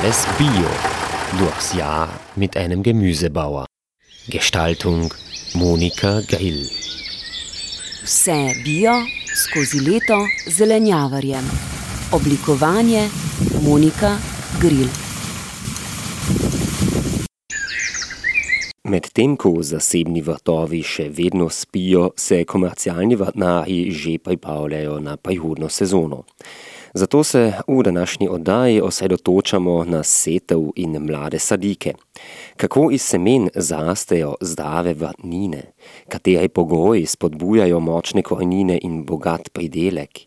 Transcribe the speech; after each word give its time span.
Alles 0.00 0.24
Bio. 0.38 0.70
Durchs 1.38 1.74
Jahr 1.74 2.08
mit 2.34 2.56
einem 2.56 2.82
Gemüsebauer. 2.82 3.66
Gestaltung 4.28 5.12
Monika 5.52 6.22
Grill. 6.26 6.64
Vse 8.04 8.54
bio 8.64 8.94
skozi 9.34 9.80
leto 9.80 10.16
zelenjavarjem. 10.46 11.44
Oblikovanje 12.12 13.10
Monika 13.62 14.16
Grill. 14.60 14.88
Medtem 18.88 19.36
ko 19.36 19.58
zasebni 19.60 20.24
vrtovi 20.24 20.80
še 20.82 21.10
vedno 21.12 21.50
spijo, 21.52 22.14
se 22.16 22.44
komercialni 22.44 23.20
vrtnarji 23.20 23.92
že 23.92 24.18
pripravljajo 24.18 25.00
na 25.00 25.16
prihodno 25.16 25.68
sezono. 25.68 26.24
Zato 26.94 27.24
se 27.24 27.52
v 27.68 27.82
današnji 27.82 28.28
oddaji 28.28 28.80
osredotočamo 28.80 29.84
na 29.84 30.02
setev 30.02 30.60
in 30.76 30.98
mlade 30.98 31.38
sadike. 31.38 31.94
Kako 32.56 32.90
iz 32.90 33.02
semen 33.02 33.48
zarastejo 33.54 34.34
zdrave 34.40 34.94
vrtnine, 34.94 35.62
kateri 36.08 36.48
pogoji 36.48 37.06
spodbujajo 37.06 37.80
močne 37.80 38.22
korenine 38.22 38.78
in 38.82 39.04
bogat 39.04 39.48
pridelek. 39.52 40.18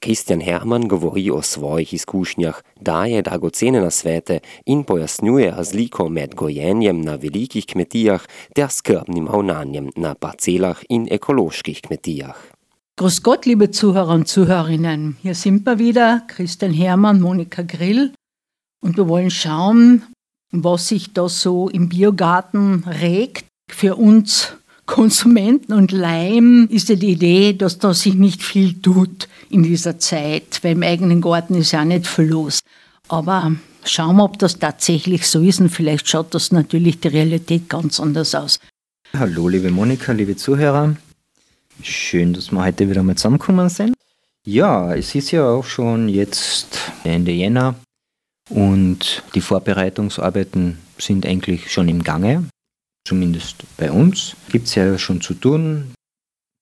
Kristjan 0.00 0.40
Herman 0.40 0.88
govori 0.88 1.30
o 1.30 1.42
svojih 1.42 1.94
izkušnjah, 1.94 2.62
daje 2.80 3.22
dragocene 3.22 3.80
nasvete 3.80 4.38
in 4.66 4.84
pojasnjuje 4.84 5.50
razliko 5.50 6.08
med 6.08 6.34
gojenjem 6.34 7.00
na 7.00 7.14
velikih 7.14 7.66
kmetijah 7.66 8.26
ter 8.54 8.68
skrbnim 8.70 9.28
ravnanjem 9.28 9.90
na 9.96 10.14
parcelah 10.14 10.78
in 10.88 11.08
ekoloških 11.10 11.80
kmetijah. 11.80 12.61
Grüß 13.02 13.24
Gott, 13.24 13.46
liebe 13.46 13.72
Zuhörer 13.72 14.14
und 14.14 14.28
Zuhörerinnen. 14.28 15.16
Hier 15.22 15.34
sind 15.34 15.66
wir 15.66 15.80
wieder, 15.80 16.22
Christian 16.28 16.72
Hermann, 16.72 17.20
Monika 17.20 17.62
Grill. 17.62 18.12
Und 18.80 18.96
wir 18.96 19.08
wollen 19.08 19.32
schauen, 19.32 20.04
was 20.52 20.86
sich 20.86 21.12
da 21.12 21.28
so 21.28 21.68
im 21.68 21.88
Biogarten 21.88 22.84
regt. 22.84 23.46
Für 23.68 23.96
uns 23.96 24.52
Konsumenten 24.86 25.72
und 25.72 25.90
Laien 25.90 26.68
ist 26.68 26.90
ja 26.90 26.94
die 26.94 27.10
Idee, 27.10 27.54
dass 27.54 27.80
da 27.80 27.92
sich 27.92 28.14
nicht 28.14 28.40
viel 28.40 28.80
tut 28.80 29.26
in 29.50 29.64
dieser 29.64 29.98
Zeit, 29.98 30.60
weil 30.62 30.76
im 30.76 30.84
eigenen 30.84 31.20
Garten 31.20 31.56
ist 31.56 31.72
ja 31.72 31.84
nicht 31.84 32.06
viel 32.06 32.26
los. 32.26 32.60
Aber 33.08 33.50
schauen 33.84 34.14
wir, 34.14 34.22
ob 34.22 34.38
das 34.38 34.60
tatsächlich 34.60 35.26
so 35.26 35.40
ist 35.40 35.58
und 35.58 35.70
vielleicht 35.70 36.08
schaut 36.08 36.32
das 36.34 36.52
natürlich 36.52 37.00
die 37.00 37.08
Realität 37.08 37.68
ganz 37.68 37.98
anders 37.98 38.32
aus. 38.36 38.60
Hallo, 39.12 39.48
liebe 39.48 39.72
Monika, 39.72 40.12
liebe 40.12 40.36
Zuhörer. 40.36 40.94
Schön, 41.82 42.32
dass 42.32 42.52
wir 42.52 42.64
heute 42.64 42.88
wieder 42.88 43.02
mal 43.02 43.16
zusammengekommen 43.16 43.68
sind. 43.68 43.94
Ja, 44.46 44.94
es 44.94 45.14
ist 45.14 45.32
ja 45.32 45.48
auch 45.48 45.64
schon 45.64 46.08
jetzt 46.08 46.78
Ende 47.02 47.32
Jänner 47.32 47.74
und 48.50 49.22
die 49.34 49.40
Vorbereitungsarbeiten 49.40 50.78
sind 50.98 51.26
eigentlich 51.26 51.72
schon 51.72 51.88
im 51.88 52.02
Gange. 52.02 52.44
Zumindest 53.06 53.64
bei 53.76 53.90
uns 53.90 54.36
gibt 54.50 54.68
es 54.68 54.76
ja 54.76 54.96
schon 54.96 55.20
zu 55.20 55.34
tun. 55.34 55.92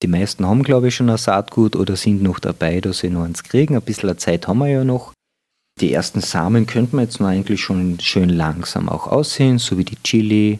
Die 0.03 0.09
meisten 0.09 0.47
haben, 0.47 0.63
glaube 0.63 0.89
ich, 0.89 0.95
schon 0.95 1.11
ein 1.11 1.19
Saatgut 1.19 1.77
oder 1.77 1.97
sind 1.97 2.23
noch 2.23 2.39
dabei, 2.39 2.81
dass 2.81 2.99
sie 2.99 3.11
noch 3.11 3.25
eins 3.25 3.43
kriegen. 3.43 3.77
Ein 3.77 3.83
bisschen 3.83 4.17
Zeit 4.17 4.49
haben 4.49 4.59
wir 4.59 4.69
ja 4.69 4.85
noch. 4.85 5.13
Die 5.81 5.93
ersten 5.93 6.23
Samen 6.23 6.67
könnte 6.67 6.97
man 6.97 7.05
jetzt 7.05 7.21
noch 7.21 7.29
eigentlich 7.29 7.61
schon 7.61 8.01
schön 8.01 8.31
langsam 8.31 8.89
auch 8.89 9.07
aussehen, 9.07 9.59
so 9.59 9.77
wie 9.77 9.85
die 9.85 10.03
Chili, 10.03 10.59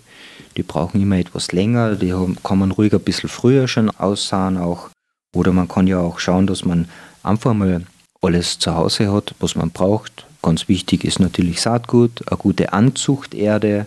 die 0.57 0.63
brauchen 0.63 1.01
immer 1.01 1.19
etwas 1.19 1.53
länger, 1.53 1.97
die 1.97 2.15
kann 2.43 2.59
man 2.59 2.71
ruhig 2.71 2.93
ein 2.93 3.01
bisschen 3.01 3.29
früher 3.29 3.69
schon 3.69 3.91
aussahen 3.91 4.57
auch. 4.57 4.91
Oder 5.35 5.53
man 5.53 5.69
kann 5.69 5.87
ja 5.87 5.99
auch 5.99 6.19
schauen, 6.19 6.47
dass 6.47 6.65
man 6.65 6.89
einfach 7.23 7.55
mal 7.55 7.87
alles 8.21 8.59
zu 8.59 8.75
Hause 8.75 9.13
hat, 9.13 9.35
was 9.41 9.55
man 9.55 9.71
braucht. 9.71 10.27
Ganz 10.43 10.69
wichtig 10.69 11.05
ist 11.05 11.21
natürlich 11.21 11.61
Saatgut, 11.61 12.27
eine 12.29 12.39
gute 12.39 12.73
Anzuchterde. 12.73 13.87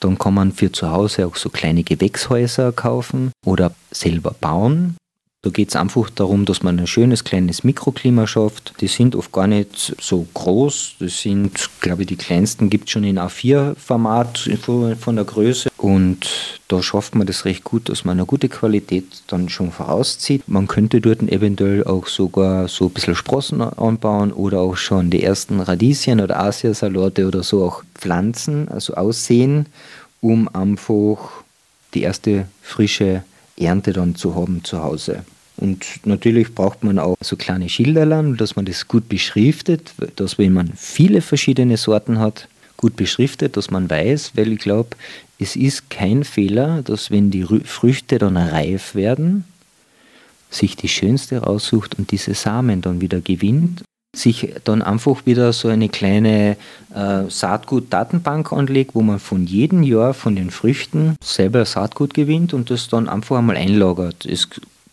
Dann 0.00 0.18
kann 0.18 0.34
man 0.34 0.52
für 0.52 0.72
zu 0.72 0.90
Hause 0.90 1.26
auch 1.26 1.36
so 1.36 1.50
kleine 1.50 1.82
Gewächshäuser 1.82 2.72
kaufen 2.72 3.32
oder 3.44 3.72
selber 3.90 4.34
bauen. 4.40 4.96
Da 5.42 5.48
geht 5.48 5.70
es 5.70 5.76
einfach 5.76 6.10
darum, 6.10 6.44
dass 6.44 6.62
man 6.62 6.78
ein 6.78 6.86
schönes 6.86 7.24
kleines 7.24 7.64
Mikroklima 7.64 8.26
schafft. 8.26 8.74
Die 8.82 8.88
sind 8.88 9.16
oft 9.16 9.32
gar 9.32 9.46
nicht 9.46 9.96
so 9.98 10.26
groß. 10.34 10.96
Das 10.98 11.22
sind, 11.22 11.70
glaube 11.80 12.02
ich, 12.02 12.08
die 12.08 12.16
kleinsten 12.16 12.68
gibt 12.68 12.88
es 12.88 12.90
schon 12.90 13.04
in 13.04 13.18
A4-Format 13.18 14.50
von 15.00 15.16
der 15.16 15.24
Größe. 15.24 15.70
Und 15.78 16.60
da 16.68 16.82
schafft 16.82 17.14
man 17.14 17.26
das 17.26 17.46
recht 17.46 17.64
gut, 17.64 17.88
dass 17.88 18.04
man 18.04 18.18
eine 18.18 18.26
gute 18.26 18.50
Qualität 18.50 19.22
dann 19.28 19.48
schon 19.48 19.72
vorauszieht. 19.72 20.46
Man 20.46 20.68
könnte 20.68 21.00
dort 21.00 21.22
eventuell 21.22 21.84
auch 21.84 22.06
sogar 22.06 22.68
so 22.68 22.88
ein 22.88 22.90
bisschen 22.90 23.14
Sprossen 23.14 23.62
anbauen 23.62 24.34
oder 24.34 24.60
auch 24.60 24.76
schon 24.76 25.08
die 25.08 25.22
ersten 25.22 25.60
Radieschen 25.60 26.20
oder 26.20 26.38
Asiasalate 26.38 27.26
oder 27.26 27.42
so 27.42 27.64
auch 27.64 27.82
pflanzen, 27.94 28.68
also 28.68 28.92
aussehen, 28.92 29.64
um 30.20 30.54
einfach 30.54 31.30
die 31.94 32.02
erste 32.02 32.46
frische 32.60 33.24
Ernte 33.56 33.92
dann 33.92 34.14
zu 34.14 34.34
haben 34.34 34.64
zu 34.64 34.82
Hause. 34.82 35.24
Und 35.60 35.84
natürlich 36.04 36.54
braucht 36.54 36.82
man 36.82 36.98
auch 36.98 37.16
so 37.20 37.36
kleine 37.36 37.68
Schilderlern, 37.68 38.36
dass 38.36 38.56
man 38.56 38.64
das 38.64 38.88
gut 38.88 39.08
beschriftet, 39.08 39.92
dass 40.16 40.38
wenn 40.38 40.54
man 40.54 40.72
viele 40.74 41.20
verschiedene 41.20 41.76
Sorten 41.76 42.18
hat, 42.18 42.48
gut 42.78 42.96
beschriftet, 42.96 43.58
dass 43.58 43.70
man 43.70 43.90
weiß, 43.90 44.32
weil 44.36 44.52
ich 44.52 44.58
glaube, 44.58 44.96
es 45.38 45.54
ist 45.54 45.90
kein 45.90 46.24
Fehler, 46.24 46.82
dass 46.82 47.10
wenn 47.10 47.30
die 47.30 47.44
Früchte 47.64 48.18
dann 48.18 48.38
reif 48.38 48.94
werden, 48.94 49.44
sich 50.48 50.76
die 50.76 50.88
schönste 50.88 51.38
raussucht 51.38 51.98
und 51.98 52.10
diese 52.10 52.34
Samen 52.34 52.80
dann 52.80 53.02
wieder 53.02 53.20
gewinnt, 53.20 53.82
sich 54.16 54.54
dann 54.64 54.82
einfach 54.82 55.24
wieder 55.24 55.52
so 55.52 55.68
eine 55.68 55.88
kleine 55.88 56.56
äh, 56.94 57.22
Saatgut-Datenbank 57.28 58.52
anlegt, 58.52 58.94
wo 58.94 59.02
man 59.02 59.20
von 59.20 59.46
jedem 59.46 59.82
Jahr 59.82 60.14
von 60.14 60.34
den 60.34 60.50
Früchten 60.50 61.16
selber 61.22 61.64
Saatgut 61.64 62.14
gewinnt 62.14 62.52
und 62.52 62.70
das 62.70 62.88
dann 62.88 63.08
einfach 63.08 63.38
einmal 63.38 63.56
einlagert. 63.56 64.26
Das 64.28 64.48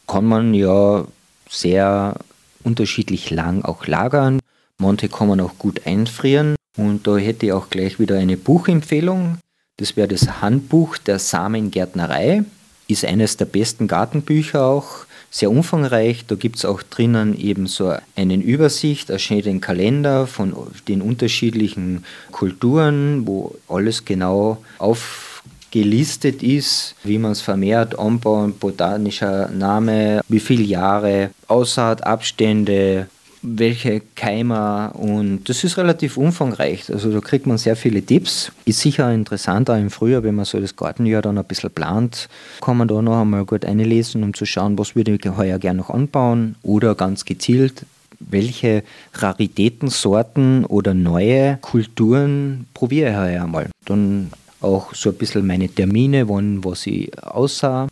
kann 0.07 0.25
man 0.25 0.53
ja 0.53 1.06
sehr 1.50 2.16
unterschiedlich 2.63 3.29
lang 3.29 3.63
auch 3.63 3.85
lagern. 3.88 4.40
Manche 4.79 5.09
kann 5.09 5.28
man 5.28 5.41
auch 5.41 5.57
gut 5.57 5.85
einfrieren. 5.85 6.56
Und 6.78 7.07
da 7.07 7.18
hätte 7.18 7.47
ich 7.47 7.51
auch 7.53 7.69
gleich 7.69 8.00
wieder 8.00 8.18
eine 8.18 8.38
Buchempfehlung. 8.38 9.40
Das 9.78 9.95
wäre 9.95 10.07
das 10.07 10.41
Handbuch 10.41 10.97
der 10.97 11.19
Samengärtnerei. 11.19 12.44
Ist 12.88 13.06
eines 13.06 13.38
der 13.38 13.45
besten 13.45 13.88
Gartenbücher 13.88 14.63
auch. 14.63 15.06
Sehr 15.29 15.51
umfangreich. 15.51 16.25
Da 16.25 16.35
gibt 16.35 16.57
es 16.57 16.66
auch 16.66 16.81
drinnen 16.84 17.38
eben 17.38 17.68
so 17.68 17.94
einen 18.16 18.41
Übersicht, 18.41 19.09
einen 19.09 19.19
schönen 19.19 19.62
Kalender 19.62 20.25
von 20.25 20.56
den 20.88 21.01
unterschiedlichen 21.01 22.06
Kulturen, 22.31 23.28
wo 23.28 23.56
alles 23.68 24.06
genau 24.06 24.63
auf 24.78 25.26
gelistet 25.72 26.44
ist, 26.44 26.95
wie 27.03 27.17
man 27.17 27.31
es 27.31 27.41
vermehrt, 27.41 27.97
Anbau, 27.97 28.47
botanischer 28.59 29.50
Name, 29.50 30.22
wie 30.28 30.39
viele 30.39 30.63
Jahre, 30.63 31.31
Aussaatabstände, 31.47 33.07
welche 33.41 34.01
Keimer 34.16 34.94
und 34.95 35.47
das 35.47 35.63
ist 35.63 35.77
relativ 35.77 36.17
umfangreich. 36.17 36.91
Also 36.91 37.11
da 37.11 37.19
kriegt 37.19 37.45
man 37.45 37.57
sehr 37.57 37.75
viele 37.75 38.01
Tipps. 38.01 38.51
Ist 38.66 38.81
sicher 38.81 39.11
interessant 39.13 39.69
auch 39.69 39.77
im 39.77 39.89
Frühjahr, 39.89 40.23
wenn 40.23 40.35
man 40.35 40.45
so 40.45 40.59
das 40.59 40.75
Gartenjahr 40.75 41.22
dann 41.22 41.38
ein 41.38 41.45
bisschen 41.45 41.72
plant, 41.72 42.27
kann 42.61 42.77
man 42.77 42.88
da 42.88 43.01
noch 43.01 43.22
einmal 43.22 43.45
gut 43.45 43.66
einlesen, 43.66 44.23
um 44.23 44.33
zu 44.33 44.45
schauen, 44.45 44.77
was 44.77 44.95
würde 44.95 45.13
ich 45.13 45.38
heuer 45.38 45.59
gerne 45.59 45.79
noch 45.79 45.89
anbauen 45.89 46.56
oder 46.63 46.95
ganz 46.95 47.25
gezielt, 47.25 47.85
welche 48.19 48.83
Raritätensorten 49.13 50.66
oder 50.66 50.94
neue 50.94 51.57
Kulturen 51.61 52.66
probiere 52.73 53.11
ich 53.11 53.17
heuer 53.17 53.44
einmal. 53.44 53.69
Dann 53.85 54.31
auch 54.62 54.94
so 54.94 55.09
ein 55.09 55.16
bisschen 55.16 55.45
meine 55.45 55.69
Termine, 55.69 56.29
wann 56.29 56.63
was 56.63 56.88
ich 56.88 57.12
aussah. 57.23 57.88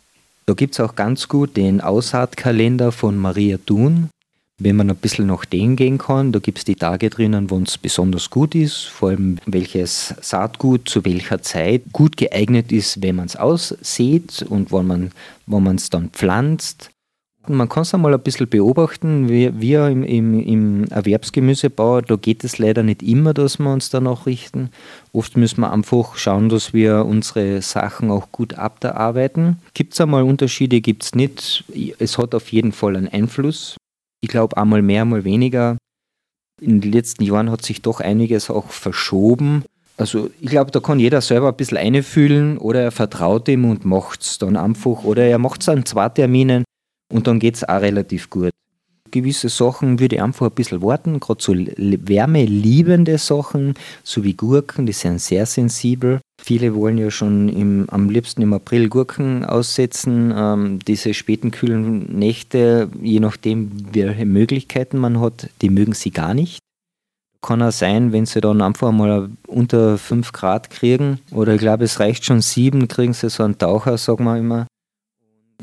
Da 0.46 0.54
gibt 0.54 0.74
es 0.74 0.80
auch 0.80 0.94
ganz 0.94 1.28
gut 1.28 1.56
den 1.56 1.80
Aussaatkalender 1.80 2.92
von 2.92 3.16
Maria 3.16 3.58
Thun. 3.58 4.10
Wenn 4.58 4.76
man 4.76 4.88
ein 4.88 4.96
bisschen 4.96 5.26
nach 5.26 5.44
dem 5.44 5.76
gehen 5.76 5.98
kann, 5.98 6.32
da 6.32 6.38
gibt 6.38 6.58
es 6.58 6.64
die 6.64 6.76
Tage 6.76 7.10
drinnen, 7.10 7.50
wann 7.50 7.64
es 7.64 7.76
besonders 7.76 8.30
gut 8.30 8.54
ist, 8.54 8.84
vor 8.84 9.10
allem 9.10 9.36
welches 9.44 10.14
Saatgut 10.22 10.88
zu 10.88 11.04
welcher 11.04 11.42
Zeit 11.42 11.82
gut 11.92 12.16
geeignet 12.16 12.72
ist, 12.72 13.02
wenn 13.02 13.16
man 13.16 13.26
es 13.26 13.36
aussät 13.36 14.46
und 14.48 14.72
wann 14.72 15.12
man 15.46 15.76
es 15.76 15.90
dann 15.90 16.08
pflanzt. 16.08 16.90
Man 17.48 17.68
kann 17.68 17.82
es 17.82 17.94
einmal 17.94 18.14
ein 18.14 18.20
bisschen 18.20 18.48
beobachten. 18.48 19.28
Wir, 19.28 19.60
wir 19.60 19.88
im, 19.88 20.02
im, 20.02 20.40
im, 20.40 20.84
Erwerbsgemüsebau, 20.84 22.00
da 22.00 22.16
geht 22.16 22.44
es 22.44 22.58
leider 22.58 22.82
nicht 22.82 23.02
immer, 23.02 23.34
dass 23.34 23.58
wir 23.58 23.72
uns 23.72 23.90
danach 23.90 24.26
richten. 24.26 24.70
Oft 25.12 25.36
müssen 25.36 25.60
wir 25.60 25.72
einfach 25.72 26.16
schauen, 26.16 26.48
dass 26.48 26.72
wir 26.74 27.04
unsere 27.04 27.62
Sachen 27.62 28.10
auch 28.10 28.32
gut 28.32 28.54
abarbeiten. 28.54 29.58
Gibt 29.74 29.94
es 29.94 30.00
einmal 30.00 30.22
Unterschiede, 30.24 30.80
gibt 30.80 31.04
es 31.04 31.14
nicht. 31.14 31.64
Es 31.98 32.18
hat 32.18 32.34
auf 32.34 32.50
jeden 32.52 32.72
Fall 32.72 32.96
einen 32.96 33.08
Einfluss. 33.08 33.76
Ich 34.20 34.28
glaube, 34.28 34.56
einmal 34.56 34.82
mehr, 34.82 35.02
einmal 35.02 35.24
weniger. 35.24 35.76
In 36.60 36.80
den 36.80 36.92
letzten 36.92 37.22
Jahren 37.24 37.50
hat 37.50 37.62
sich 37.62 37.82
doch 37.82 38.00
einiges 38.00 38.50
auch 38.50 38.70
verschoben. 38.70 39.64
Also 39.98 40.30
ich 40.40 40.50
glaube, 40.50 40.70
da 40.70 40.80
kann 40.80 41.00
jeder 41.00 41.20
selber 41.20 41.48
ein 41.48 41.56
bisschen 41.56 41.78
einfühlen 41.78 42.58
oder 42.58 42.82
er 42.82 42.90
vertraut 42.90 43.48
ihm 43.48 43.64
und 43.64 43.84
macht 43.84 44.22
es 44.22 44.38
dann 44.38 44.56
einfach 44.56 45.04
oder 45.04 45.24
er 45.24 45.38
macht 45.38 45.62
es 45.62 45.68
an 45.68 45.86
zwei 45.86 46.08
Terminen 46.08 46.64
und 47.12 47.26
dann 47.26 47.38
geht 47.38 47.56
es 47.56 47.64
auch 47.64 47.80
relativ 47.80 48.30
gut. 48.30 48.50
gewisse 49.10 49.48
Sachen 49.48 49.98
würde 49.98 50.16
ich 50.16 50.22
einfach 50.22 50.46
ein 50.46 50.54
bisschen 50.54 50.82
warten. 50.82 51.20
Gerade 51.20 51.42
so 51.42 51.54
wärmeliebende 51.54 53.18
Sachen, 53.18 53.74
so 54.02 54.24
wie 54.24 54.34
Gurken, 54.34 54.84
die 54.86 54.92
sind 54.92 55.20
sehr 55.20 55.46
sensibel. 55.46 56.20
Viele 56.42 56.74
wollen 56.74 56.98
ja 56.98 57.10
schon 57.10 57.48
im, 57.48 57.86
am 57.88 58.10
liebsten 58.10 58.42
im 58.42 58.52
April 58.52 58.88
Gurken 58.88 59.44
aussetzen. 59.44 60.34
Ähm, 60.36 60.80
diese 60.86 61.14
späten 61.14 61.50
kühlen 61.50 62.18
Nächte, 62.18 62.90
je 63.00 63.20
nachdem, 63.20 63.70
welche 63.92 64.26
Möglichkeiten 64.26 64.98
man 64.98 65.20
hat, 65.20 65.48
die 65.62 65.70
mögen 65.70 65.94
sie 65.94 66.10
gar 66.10 66.34
nicht. 66.34 66.58
Kann 67.42 67.62
auch 67.62 67.72
sein, 67.72 68.12
wenn 68.12 68.26
sie 68.26 68.40
dann 68.40 68.60
einfach 68.60 68.92
mal 68.92 69.30
unter 69.46 69.98
5 69.98 70.32
Grad 70.32 70.70
kriegen, 70.70 71.20
oder 71.30 71.54
ich 71.54 71.60
glaube, 71.60 71.84
es 71.84 72.00
reicht 72.00 72.24
schon 72.24 72.42
7, 72.42 72.88
kriegen 72.88 73.12
sie 73.12 73.30
so 73.30 73.44
einen 73.44 73.56
Taucher, 73.56 73.96
sagen 73.98 74.24
wir 74.24 74.36
immer. 74.36 74.66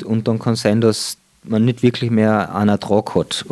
Und 0.03 0.27
dann 0.27 0.39
kann 0.39 0.55
sein, 0.55 0.81
dass 0.81 1.17
man 1.43 1.65
nicht 1.65 1.83
wirklich 1.83 2.11
mehr 2.11 2.55
einen 2.55 2.69
Ertrag 2.69 3.15
hat. 3.15 3.45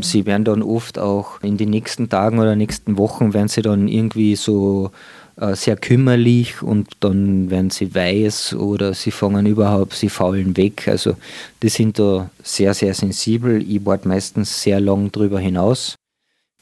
Sie 0.00 0.26
werden 0.26 0.44
dann 0.44 0.62
oft 0.62 0.98
auch 0.98 1.40
in 1.42 1.56
den 1.56 1.70
nächsten 1.70 2.08
Tagen 2.08 2.38
oder 2.38 2.56
nächsten 2.56 2.98
Wochen 2.98 3.34
werden 3.34 3.48
sie 3.48 3.62
dann 3.62 3.88
irgendwie 3.88 4.36
so 4.36 4.90
äh, 5.36 5.54
sehr 5.54 5.76
kümmerlich 5.76 6.62
und 6.62 6.88
dann 7.00 7.50
werden 7.50 7.70
sie 7.70 7.94
weiß 7.94 8.54
oder 8.54 8.94
sie 8.94 9.10
fangen 9.10 9.46
überhaupt, 9.46 9.94
sie 9.94 10.08
faulen 10.08 10.56
weg. 10.56 10.88
Also 10.88 11.16
die 11.62 11.68
sind 11.68 11.98
da 11.98 12.30
sehr, 12.42 12.72
sehr 12.74 12.94
sensibel. 12.94 13.62
Ich 13.62 13.84
warte 13.84 14.08
meistens 14.08 14.62
sehr 14.62 14.80
lang 14.80 15.12
drüber 15.12 15.38
hinaus. 15.38 15.96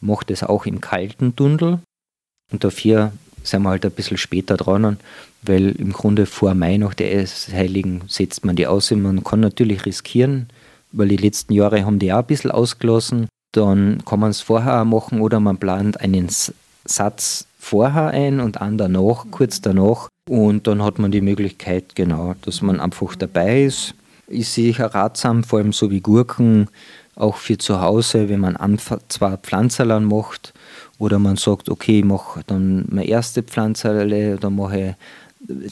Mache 0.00 0.26
das 0.26 0.42
auch 0.42 0.66
im 0.66 0.80
kalten 0.80 1.36
Tunnel 1.36 1.78
und 2.52 2.64
dafür 2.64 3.12
sind 3.44 3.62
wir 3.62 3.70
halt 3.70 3.84
ein 3.84 3.92
bisschen 3.92 4.16
später 4.16 4.56
dran, 4.56 4.98
weil 5.42 5.70
im 5.72 5.92
Grunde 5.92 6.26
vor 6.26 6.54
Mai 6.54 6.78
nach 6.78 6.94
der 6.94 7.26
Heiligen 7.52 8.02
setzt 8.08 8.44
man 8.44 8.56
die 8.56 8.66
aus. 8.66 8.90
Man 8.90 9.22
kann 9.22 9.40
natürlich 9.40 9.86
riskieren, 9.86 10.48
weil 10.92 11.08
die 11.08 11.16
letzten 11.16 11.52
Jahre 11.52 11.84
haben 11.84 11.98
die 11.98 12.12
auch 12.12 12.18
ein 12.18 12.26
bisschen 12.26 12.50
ausgelassen. 12.50 13.28
Dann 13.52 14.02
kann 14.04 14.20
man 14.20 14.30
es 14.30 14.40
vorher 14.40 14.84
machen 14.84 15.20
oder 15.20 15.38
man 15.38 15.58
plant 15.58 16.00
einen 16.00 16.28
Satz 16.84 17.46
vorher 17.58 18.08
ein 18.08 18.40
und 18.40 18.60
einen 18.60 18.78
danach, 18.78 19.26
kurz 19.30 19.60
danach. 19.60 20.08
Und 20.28 20.66
dann 20.66 20.82
hat 20.82 20.98
man 20.98 21.12
die 21.12 21.20
Möglichkeit, 21.20 21.94
genau, 21.94 22.34
dass 22.42 22.62
man 22.62 22.80
einfach 22.80 23.14
dabei 23.14 23.64
ist. 23.64 23.94
Ist 24.26 24.54
sicher 24.54 24.86
ratsam, 24.86 25.44
vor 25.44 25.58
allem 25.58 25.74
so 25.74 25.90
wie 25.90 26.00
Gurken, 26.00 26.68
auch 27.14 27.36
für 27.36 27.58
zu 27.58 27.80
Hause, 27.80 28.30
wenn 28.30 28.40
man 28.40 28.78
zwar 29.08 29.36
Pflanzerlern 29.36 30.04
macht 30.04 30.53
oder 30.98 31.18
man 31.18 31.36
sagt, 31.36 31.68
okay, 31.68 32.00
ich 32.00 32.04
mache 32.04 32.42
dann 32.46 32.86
meine 32.88 33.06
erste 33.06 33.42
Pflanzerle, 33.42 34.36
dann 34.36 34.56
mache 34.56 34.80
ich 34.80 34.94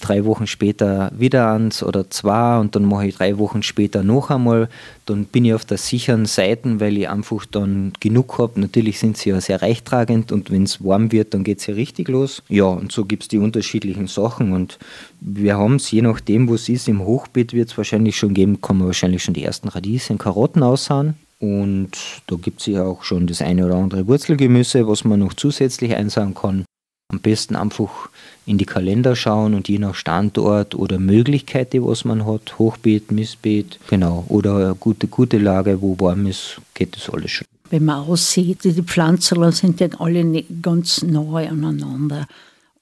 drei 0.00 0.24
Wochen 0.24 0.46
später 0.46 1.10
wieder 1.16 1.52
eins 1.52 1.82
oder 1.82 2.10
zwei 2.10 2.58
und 2.58 2.76
dann 2.76 2.84
mache 2.84 3.06
ich 3.06 3.16
drei 3.16 3.38
Wochen 3.38 3.62
später 3.62 4.02
noch 4.02 4.30
einmal. 4.30 4.68
Dann 5.06 5.24
bin 5.24 5.44
ich 5.44 5.54
auf 5.54 5.64
der 5.64 5.78
sicheren 5.78 6.26
Seite, 6.26 6.80
weil 6.80 6.98
ich 6.98 7.08
einfach 7.08 7.46
dann 7.46 7.92
genug 8.00 8.38
habe. 8.38 8.60
Natürlich 8.60 8.98
sind 8.98 9.16
sie 9.16 9.30
ja 9.30 9.40
sehr 9.40 9.62
reichtragend 9.62 10.30
und 10.30 10.50
wenn 10.50 10.64
es 10.64 10.84
warm 10.84 11.10
wird, 11.10 11.34
dann 11.34 11.44
geht 11.44 11.60
es 11.60 11.66
ja 11.66 11.74
richtig 11.74 12.08
los. 12.08 12.42
Ja, 12.48 12.64
und 12.64 12.92
so 12.92 13.04
gibt 13.04 13.22
es 13.22 13.28
die 13.28 13.38
unterschiedlichen 13.38 14.08
Sachen 14.08 14.52
und 14.52 14.78
wir 15.20 15.56
haben 15.56 15.76
es, 15.76 15.90
je 15.90 16.02
nachdem, 16.02 16.48
wo 16.48 16.54
es 16.54 16.68
ist, 16.68 16.88
im 16.88 17.04
Hochbeet 17.04 17.52
wird 17.52 17.70
es 17.70 17.76
wahrscheinlich 17.76 18.16
schon 18.16 18.34
geben, 18.34 18.60
kann 18.60 18.78
man 18.78 18.88
wahrscheinlich 18.88 19.22
schon 19.22 19.34
die 19.34 19.44
ersten 19.44 19.68
Radieschen, 19.68 20.18
Karotten 20.18 20.62
aussahen. 20.62 21.14
Und 21.42 21.90
da 22.28 22.36
gibt 22.36 22.60
es 22.60 22.66
ja 22.66 22.84
auch 22.84 23.02
schon 23.02 23.26
das 23.26 23.42
eine 23.42 23.66
oder 23.66 23.74
andere 23.74 24.06
Wurzelgemüse, 24.06 24.86
was 24.86 25.02
man 25.02 25.18
noch 25.18 25.34
zusätzlich 25.34 25.96
einsagen 25.96 26.34
kann. 26.34 26.64
Am 27.08 27.18
besten 27.18 27.56
einfach 27.56 28.08
in 28.46 28.58
die 28.58 28.64
Kalender 28.64 29.16
schauen 29.16 29.54
und 29.54 29.68
je 29.68 29.80
nach 29.80 29.96
Standort 29.96 30.76
oder 30.76 31.00
Möglichkeit, 31.00 31.72
die 31.72 31.82
was 31.82 32.04
man 32.04 32.26
hat, 32.26 32.60
Hochbeet, 32.60 33.10
Missbeet, 33.10 33.80
genau, 33.90 34.24
oder 34.28 34.54
eine 34.56 34.74
gute, 34.76 35.08
gute 35.08 35.38
Lage, 35.38 35.82
wo 35.82 35.98
warm 35.98 36.26
ist, 36.26 36.60
geht 36.74 36.94
das 36.94 37.10
alles 37.10 37.32
schon. 37.32 37.46
Wenn 37.70 37.86
man 37.86 38.06
aussieht, 38.06 38.62
die 38.62 38.80
Pflanzen 38.80 39.50
sind 39.50 39.80
ja 39.80 39.88
alle 39.98 40.44
ganz 40.62 41.02
nahe 41.02 41.48
aneinander. 41.48 42.28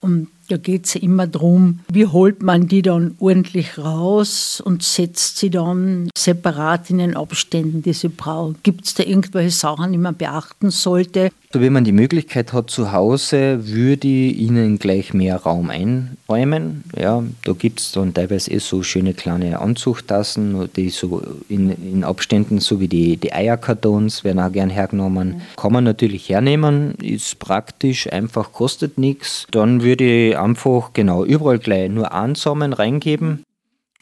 Und 0.01 0.29
da 0.51 0.57
geht 0.57 0.87
es 0.87 0.97
immer 0.97 1.27
darum, 1.27 1.81
wie 1.93 2.07
holt 2.07 2.43
man 2.43 2.67
die 2.67 2.83
dann 2.83 3.15
ordentlich 3.19 3.79
raus 3.79 4.61
und 4.65 4.83
setzt 4.83 5.39
sie 5.39 5.51
dann 5.51 6.11
separat 6.17 6.91
in 6.91 6.99
den 6.99 7.17
Abständen, 7.17 7.83
die 7.83 7.93
sie 7.93 8.09
brauchen. 8.09 8.57
Gibt 8.63 8.87
es 8.87 8.95
da 8.95 9.05
irgendwelche 9.05 9.51
Sachen, 9.51 9.93
die 9.93 9.99
man 9.99 10.17
beachten 10.17 10.71
sollte? 10.71 11.31
Also 11.53 11.65
wenn 11.65 11.73
man 11.73 11.83
die 11.83 11.91
Möglichkeit 11.91 12.53
hat 12.53 12.71
zu 12.71 12.93
Hause, 12.93 13.67
würde 13.67 14.07
ich 14.07 14.39
ihnen 14.39 14.79
gleich 14.79 15.13
mehr 15.15 15.35
Raum 15.35 15.71
einräumen. 15.71 16.85
Ja, 16.97 17.25
da 17.43 17.53
gibt 17.55 17.81
es 17.81 17.91
dann 17.91 18.15
teilweise 18.15 18.53
eh 18.53 18.59
so 18.59 18.85
schöne 18.85 19.15
kleine 19.15 19.59
Anzuchtassen, 19.59 20.69
die 20.77 20.91
so 20.91 21.21
in, 21.49 21.71
in 21.71 22.05
Abständen, 22.05 22.61
so 22.61 22.79
wie 22.79 22.87
die, 22.87 23.17
die 23.17 23.33
Eierkartons, 23.33 24.23
werden 24.23 24.39
auch 24.39 24.53
gern 24.53 24.71
hergenommen. 24.71 25.29
Mhm. 25.29 25.41
Kann 25.57 25.73
man 25.73 25.83
natürlich 25.83 26.29
hernehmen, 26.29 26.95
ist 27.03 27.41
praktisch, 27.41 28.13
einfach 28.13 28.53
kostet 28.53 28.97
nichts. 28.97 29.49
Dann 29.51 29.83
würde 29.83 30.29
ich 30.29 30.37
einfach 30.43 30.93
genau 30.93 31.25
überall 31.25 31.59
gleich 31.59 31.91
nur 31.91 32.13
einen 32.13 32.35
Samen 32.35 32.73
reingeben 32.73 33.45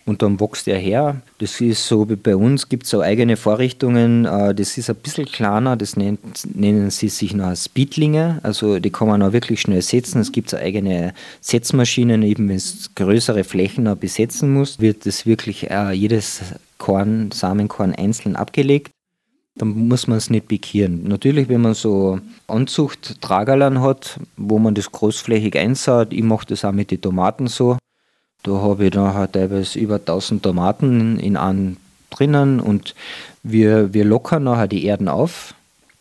und 0.08 0.22
dann 0.22 0.40
wächst 0.40 0.66
er 0.66 0.78
her. 0.78 1.20
Das 1.38 1.60
ist 1.60 1.86
so 1.86 2.08
wie 2.08 2.16
bei 2.16 2.34
uns, 2.34 2.68
gibt 2.68 2.84
es 2.84 2.90
so 2.90 3.02
eigene 3.02 3.36
Vorrichtungen, 3.36 4.24
äh, 4.24 4.54
das 4.54 4.78
ist 4.78 4.88
ein 4.90 4.96
bisschen 4.96 5.26
kleiner, 5.26 5.76
das 5.76 5.96
nennt, 5.96 6.20
nennen 6.56 6.90
sie 6.90 7.08
sich 7.08 7.34
noch 7.34 7.54
Speedlinge, 7.54 8.40
also 8.42 8.78
die 8.78 8.90
kann 8.90 9.08
man 9.08 9.22
auch 9.22 9.32
wirklich 9.32 9.60
schnell 9.60 9.82
setzen. 9.82 10.20
Es 10.20 10.32
gibt 10.32 10.50
so 10.50 10.56
eigene 10.56 11.12
Setzmaschinen, 11.40 12.22
eben 12.22 12.48
wenn 12.48 12.56
es 12.56 12.90
größere 12.94 13.44
Flächen 13.44 13.84
noch 13.84 13.96
besetzen 13.96 14.52
muss, 14.52 14.80
wird 14.80 15.06
das 15.06 15.26
wirklich 15.26 15.70
äh, 15.70 15.92
jedes 15.92 16.40
Korn, 16.78 17.30
Samenkorn 17.30 17.94
einzeln 17.94 18.36
abgelegt 18.36 18.90
dann 19.58 19.88
muss 19.88 20.06
man 20.06 20.18
es 20.18 20.30
nicht 20.30 20.48
pikieren. 20.48 21.06
Natürlich, 21.08 21.48
wenn 21.48 21.60
man 21.60 21.74
so 21.74 22.20
Anzucht-Tragerlern 22.46 23.80
hat, 23.80 24.18
wo 24.36 24.58
man 24.58 24.74
das 24.74 24.90
großflächig 24.90 25.56
einsaut, 25.56 26.12
ich 26.12 26.22
mache 26.22 26.46
das 26.46 26.64
auch 26.64 26.72
mit 26.72 26.90
den 26.90 27.00
Tomaten 27.00 27.46
so, 27.46 27.76
da 28.42 28.52
habe 28.52 28.86
ich 28.86 28.94
nachher 28.94 29.30
teilweise 29.30 29.78
über 29.78 29.96
1000 29.96 30.42
Tomaten 30.42 31.18
in 31.18 31.36
einem 31.36 31.76
drinnen 32.10 32.60
und 32.60 32.94
wir, 33.42 33.92
wir 33.92 34.04
lockern 34.04 34.44
nachher 34.44 34.68
die 34.68 34.84
Erden 34.84 35.08
auf 35.08 35.54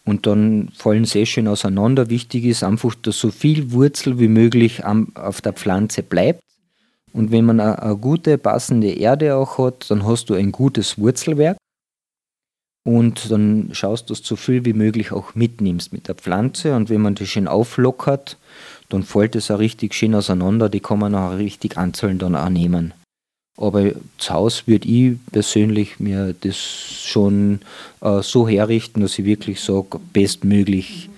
und 0.06 0.26
dann 0.26 0.70
fallen 0.76 1.06
sie 1.06 1.26
schön 1.26 1.48
auseinander. 1.48 2.10
Wichtig 2.10 2.46
ist 2.46 2.64
einfach, 2.64 2.96
dass 2.96 3.20
so 3.20 3.32
viel 3.32 3.72
Wurzel 3.72 4.20
wie 4.20 4.30
möglich 4.30 4.86
am, 4.86 5.10
auf 5.16 5.42
der 5.42 5.54
Pflanze 5.54 6.04
bleibt. 6.04 6.40
Und 7.12 7.32
wenn 7.32 7.46
man 7.46 7.60
eine 7.60 7.98
gute, 7.98 8.38
passende 8.38 8.92
Erde 8.92 9.36
auch 9.36 9.58
hat, 9.58 9.90
dann 9.90 10.06
hast 10.06 10.30
du 10.30 10.36
ein 10.36 10.52
gutes 10.52 10.98
Wurzelwerk 10.98 11.58
und 12.88 13.30
dann 13.30 13.68
schaust, 13.74 14.10
dass 14.10 14.22
du 14.22 14.28
so 14.30 14.36
viel 14.38 14.64
wie 14.64 14.72
möglich 14.72 15.12
auch 15.12 15.36
mitnimmst 15.36 15.92
mit 15.92 16.08
der 16.08 16.16
Pflanze 16.16 16.74
und 16.74 16.90
wenn 16.90 17.02
man 17.02 17.16
das 17.16 17.28
schön 17.28 17.50
auflockert, 17.50 18.38
dann 18.88 19.04
fällt 19.04 19.36
es 19.36 19.52
auch 19.52 19.60
richtig 19.60 19.94
schön 19.94 20.16
auseinander, 20.16 20.70
die 20.70 20.80
kann 20.80 21.00
man 21.00 21.14
auch 21.14 21.38
richtig 21.38 21.78
einzeln 21.78 22.18
dann 22.18 22.38
auch 22.38 22.48
nehmen. 22.48 22.94
Aber 23.58 23.92
zu 24.18 24.34
Hause 24.34 24.64
würde 24.68 24.88
ich 24.88 25.18
persönlich 25.34 26.00
mir 26.00 26.34
das 26.40 26.56
schon 26.56 27.60
äh, 28.00 28.22
so 28.22 28.48
herrichten, 28.48 29.02
dass 29.02 29.20
ich 29.20 29.26
wirklich 29.26 29.60
sage, 29.60 30.00
bestmöglich, 30.14 31.10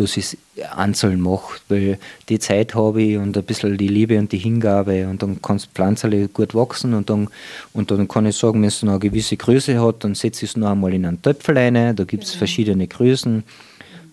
dass 0.00 0.16
ich 0.16 0.36
es 0.56 0.70
einzeln 0.76 1.20
mache, 1.20 1.60
weil 1.68 1.98
die 2.28 2.38
Zeit 2.38 2.74
habe 2.74 3.02
ich 3.02 3.16
und 3.16 3.36
ein 3.36 3.44
bisschen 3.44 3.76
die 3.76 3.88
Liebe 3.88 4.18
und 4.18 4.32
die 4.32 4.38
Hingabe 4.38 5.08
und 5.08 5.22
dann 5.22 5.42
kann 5.42 5.56
das 5.56 5.66
Pflanzerle 5.66 6.28
gut 6.28 6.54
wachsen 6.54 6.94
und 6.94 7.10
dann, 7.10 7.28
und 7.72 7.90
dann 7.90 8.06
kann 8.08 8.26
ich 8.26 8.36
sagen, 8.36 8.62
wenn 8.62 8.68
es 8.68 8.82
noch 8.82 8.92
eine 8.92 9.00
gewisse 9.00 9.36
Größe 9.36 9.80
hat, 9.80 10.04
dann 10.04 10.14
setze 10.14 10.44
ich 10.44 10.52
es 10.52 10.56
noch 10.56 10.70
einmal 10.70 10.94
in 10.94 11.06
einen 11.06 11.22
Töpfel 11.22 11.58
rein, 11.58 11.74
da 11.96 12.04
gibt 12.04 12.24
es 12.24 12.30
genau. 12.30 12.38
verschiedene 12.38 12.86
Größen. 12.86 13.42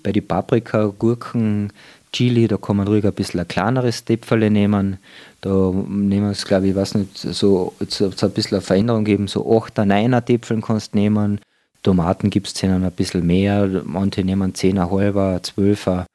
Bei 0.04 0.12
den 0.12 0.28
Paprika, 0.28 0.94
Gurken, 0.98 1.72
Chili, 2.12 2.48
da 2.48 2.58
kann 2.58 2.78
man 2.78 2.88
ruhig 2.88 3.06
ein 3.06 3.14
bisschen 3.14 3.42
ein 3.42 3.48
kleineres 3.48 4.06
Töpferle 4.06 4.50
nehmen. 4.50 4.98
Da 5.42 5.72
nehmen 5.72 6.28
wir 6.28 6.32
es, 6.32 6.46
glaube 6.46 6.68
ich, 6.68 6.76
weiß 6.76 6.96
nicht, 6.96 7.18
so, 7.18 7.74
so 7.90 8.06
ein 8.06 8.32
bisschen 8.32 8.56
eine 8.56 8.62
Veränderung 8.62 9.04
geben, 9.04 9.28
so 9.28 9.46
8er, 9.46 9.86
9er 9.86 10.24
Töpfeln 10.26 10.62
kannst 10.62 10.94
du 10.94 11.00
nehmen. 11.00 11.42
Tomaten 11.86 12.30
gibt 12.30 12.48
es 12.48 12.64
ein 12.64 12.92
bisschen 12.92 13.26
mehr, 13.26 13.84
manche 13.86 14.24
nehmen 14.24 14.54
10er, 14.54 14.92
halber, 14.92 15.40
12er 15.44 16.06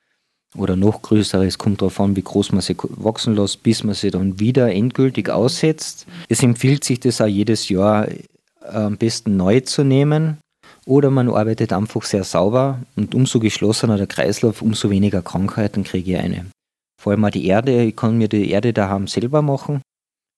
oder 0.57 0.77
noch 0.77 1.01
größere. 1.01 1.47
Es 1.47 1.59
kommt 1.59 1.81
darauf 1.81 2.01
an, 2.01 2.17
wie 2.17 2.23
groß 2.23 2.53
man 2.53 2.61
sie 2.61 2.77
wachsen 2.77 3.37
lässt, 3.37 3.63
bis 3.63 3.85
man 3.85 3.95
sie 3.95 4.11
dann 4.11 4.41
wieder 4.41 4.73
endgültig 4.73 5.31
aussetzt. 5.31 6.07
Es 6.29 6.43
empfiehlt 6.43 6.85
sich 6.85 7.01
das 7.01 7.21
auch 7.21 7.27
jedes 7.27 7.69
Jahr 7.69 8.09
am 8.69 8.97
besten 8.97 9.37
neu 9.37 9.61
zu 9.61 9.85
nehmen, 9.85 10.39
oder 10.87 11.11
man 11.11 11.29
arbeitet 11.29 11.73
einfach 11.73 12.03
sehr 12.03 12.25
sauber 12.25 12.81
und 12.97 13.15
umso 13.15 13.39
geschlossener 13.39 13.97
der 13.97 14.07
Kreislauf, 14.07 14.63
umso 14.63 14.91
weniger 14.91 15.23
Krankheiten 15.23 15.85
kriege 15.85 16.13
ich 16.13 16.19
eine. 16.19 16.47
Vor 17.01 17.13
allem 17.13 17.25
auch 17.25 17.31
die 17.31 17.47
Erde, 17.47 17.85
ich 17.85 17.95
kann 17.95 18.19
mir 18.19 18.29
die 18.29 18.51
Erde 18.51 18.73
daheim 18.73 19.07
selber 19.07 19.41
machen 19.41 19.83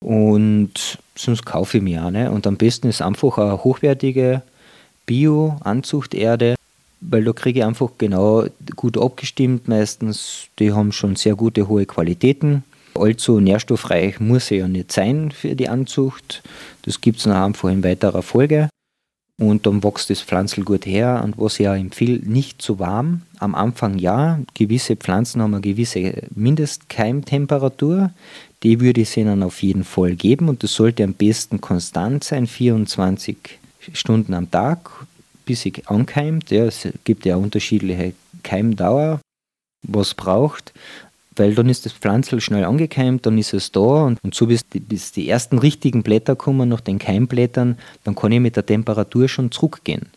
und 0.03 0.99
sonst 1.15 1.45
kaufe 1.45 1.77
ich 1.77 1.83
mir 1.83 2.05
eine. 2.05 2.29
Und 2.31 2.45
am 2.45 2.57
besten 2.57 2.87
ist 2.87 3.01
einfach 3.01 3.37
eine 3.37 3.63
hochwertige 3.63 4.43
Bio-Anzuchterde, 5.05 6.55
weil 7.01 7.23
da 7.23 7.33
kriege 7.33 7.59
ich 7.59 7.65
einfach 7.65 7.91
genau 7.97 8.45
gut 8.75 8.97
abgestimmt 8.97 9.67
meistens. 9.67 10.47
Die 10.59 10.71
haben 10.71 10.91
schon 10.91 11.15
sehr 11.15 11.35
gute, 11.35 11.67
hohe 11.67 11.85
Qualitäten. 11.85 12.63
Allzu 12.95 13.39
nährstoffreich 13.39 14.19
muss 14.19 14.47
sie 14.47 14.57
ja 14.57 14.67
nicht 14.67 14.91
sein 14.91 15.31
für 15.31 15.55
die 15.55 15.67
Anzucht. 15.67 16.43
Das 16.83 17.01
gibt 17.01 17.19
es 17.19 17.25
noch 17.25 17.35
einfach 17.35 17.69
in 17.69 17.83
weiterer 17.83 18.21
Folge. 18.21 18.69
und 19.39 19.65
dann 19.65 19.83
wächst 19.83 20.11
das 20.11 20.21
Pflanzel 20.21 20.63
gut 20.63 20.85
her. 20.85 21.21
Und 21.23 21.37
was 21.39 21.59
ich 21.59 21.67
auch 21.67 21.73
empfehle, 21.73 22.19
nicht 22.23 22.61
zu 22.61 22.77
warm. 22.79 23.23
Am 23.39 23.55
Anfang 23.55 23.97
ja, 23.97 24.39
gewisse 24.53 24.95
Pflanzen 24.95 25.41
haben 25.41 25.55
eine 25.55 25.61
gewisse 25.61 26.21
Mindestkeimtemperatur. 26.35 28.11
Die 28.61 28.79
würde 28.79 29.01
ich 29.01 29.17
ihnen 29.17 29.43
auf 29.43 29.61
jeden 29.63 29.83
Fall 29.83 30.15
geben 30.15 30.47
und 30.47 30.63
das 30.63 30.73
sollte 30.73 31.03
am 31.03 31.13
besten 31.13 31.59
konstant 31.59 32.23
sein, 32.23 32.47
24 32.47 33.37
Stunden 33.93 34.33
am 34.33 34.49
Tag, 34.49 34.89
bis 35.45 35.61
sie 35.61 35.73
ankeimt. 35.85 36.51
Ja, 36.51 36.65
es 36.65 36.87
gibt 37.03 37.25
ja 37.25 37.35
unterschiedliche 37.35 38.13
Keimdauer, 38.43 39.19
was 39.83 40.13
braucht 40.13 40.73
weil 41.35 41.55
dann 41.55 41.69
ist 41.69 41.85
das 41.85 41.93
Pflanzel 41.93 42.41
schnell 42.41 42.65
angekeimt, 42.65 43.25
dann 43.25 43.37
ist 43.37 43.53
es 43.53 43.71
da 43.71 44.05
und, 44.05 44.23
und 44.23 44.35
so 44.35 44.47
bis 44.47 44.67
die, 44.67 44.79
bis 44.79 45.11
die 45.11 45.29
ersten 45.29 45.57
richtigen 45.57 46.03
Blätter 46.03 46.35
kommen, 46.35 46.69
nach 46.69 46.81
den 46.81 46.99
Keimblättern, 46.99 47.77
dann 48.03 48.15
kann 48.15 48.31
ich 48.31 48.39
mit 48.39 48.55
der 48.55 48.65
Temperatur 48.65 49.27
schon 49.27 49.51
zurückgehen. 49.51 50.07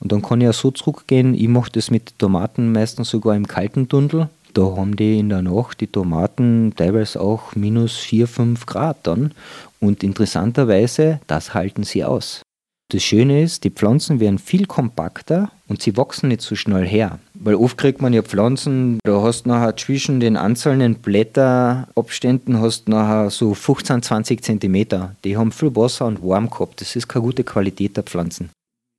Und 0.00 0.12
dann 0.12 0.22
kann 0.22 0.40
ich 0.40 0.48
auch 0.48 0.54
so 0.54 0.70
zurückgehen, 0.70 1.34
ich 1.34 1.48
mache 1.48 1.72
das 1.72 1.90
mit 1.90 2.18
Tomaten 2.18 2.72
meistens 2.72 3.10
sogar 3.10 3.36
im 3.36 3.46
kalten 3.46 3.88
Tunnel. 3.88 4.28
Da 4.54 4.62
haben 4.62 4.96
die 4.96 5.18
in 5.18 5.28
der 5.28 5.42
Nacht 5.42 5.80
die 5.80 5.86
Tomaten 5.86 6.72
teilweise 6.74 7.20
auch 7.20 7.54
minus 7.54 7.96
4, 7.96 8.26
5 8.26 8.66
Grad 8.66 8.96
dann. 9.02 9.32
Und 9.78 10.02
interessanterweise, 10.02 11.20
das 11.26 11.54
halten 11.54 11.84
sie 11.84 12.04
aus. 12.04 12.42
Das 12.90 13.02
Schöne 13.02 13.42
ist, 13.42 13.64
die 13.64 13.70
Pflanzen 13.70 14.18
werden 14.18 14.38
viel 14.38 14.64
kompakter 14.64 15.50
und 15.68 15.82
sie 15.82 15.98
wachsen 15.98 16.28
nicht 16.28 16.40
so 16.40 16.54
schnell 16.54 16.86
her. 16.86 17.18
Weil 17.34 17.56
oft 17.56 17.76
kriegt 17.76 18.00
man 18.00 18.14
ja 18.14 18.22
Pflanzen, 18.22 18.98
da 19.04 19.20
hast 19.20 19.42
du 19.42 19.50
nachher 19.50 19.76
zwischen 19.76 20.20
den 20.20 20.38
einzelnen 20.38 20.94
Blätterabständen 20.94 22.62
hast 22.62 22.88
nachher 22.88 23.28
so 23.28 23.52
15, 23.52 24.02
20 24.02 24.42
Zentimeter. 24.42 25.14
Die 25.24 25.36
haben 25.36 25.52
viel 25.52 25.76
Wasser 25.76 26.06
und 26.06 26.22
warm 26.22 26.48
gehabt. 26.48 26.80
Das 26.80 26.96
ist 26.96 27.08
keine 27.08 27.24
gute 27.24 27.44
Qualität 27.44 27.94
der 27.94 28.04
Pflanzen. 28.04 28.48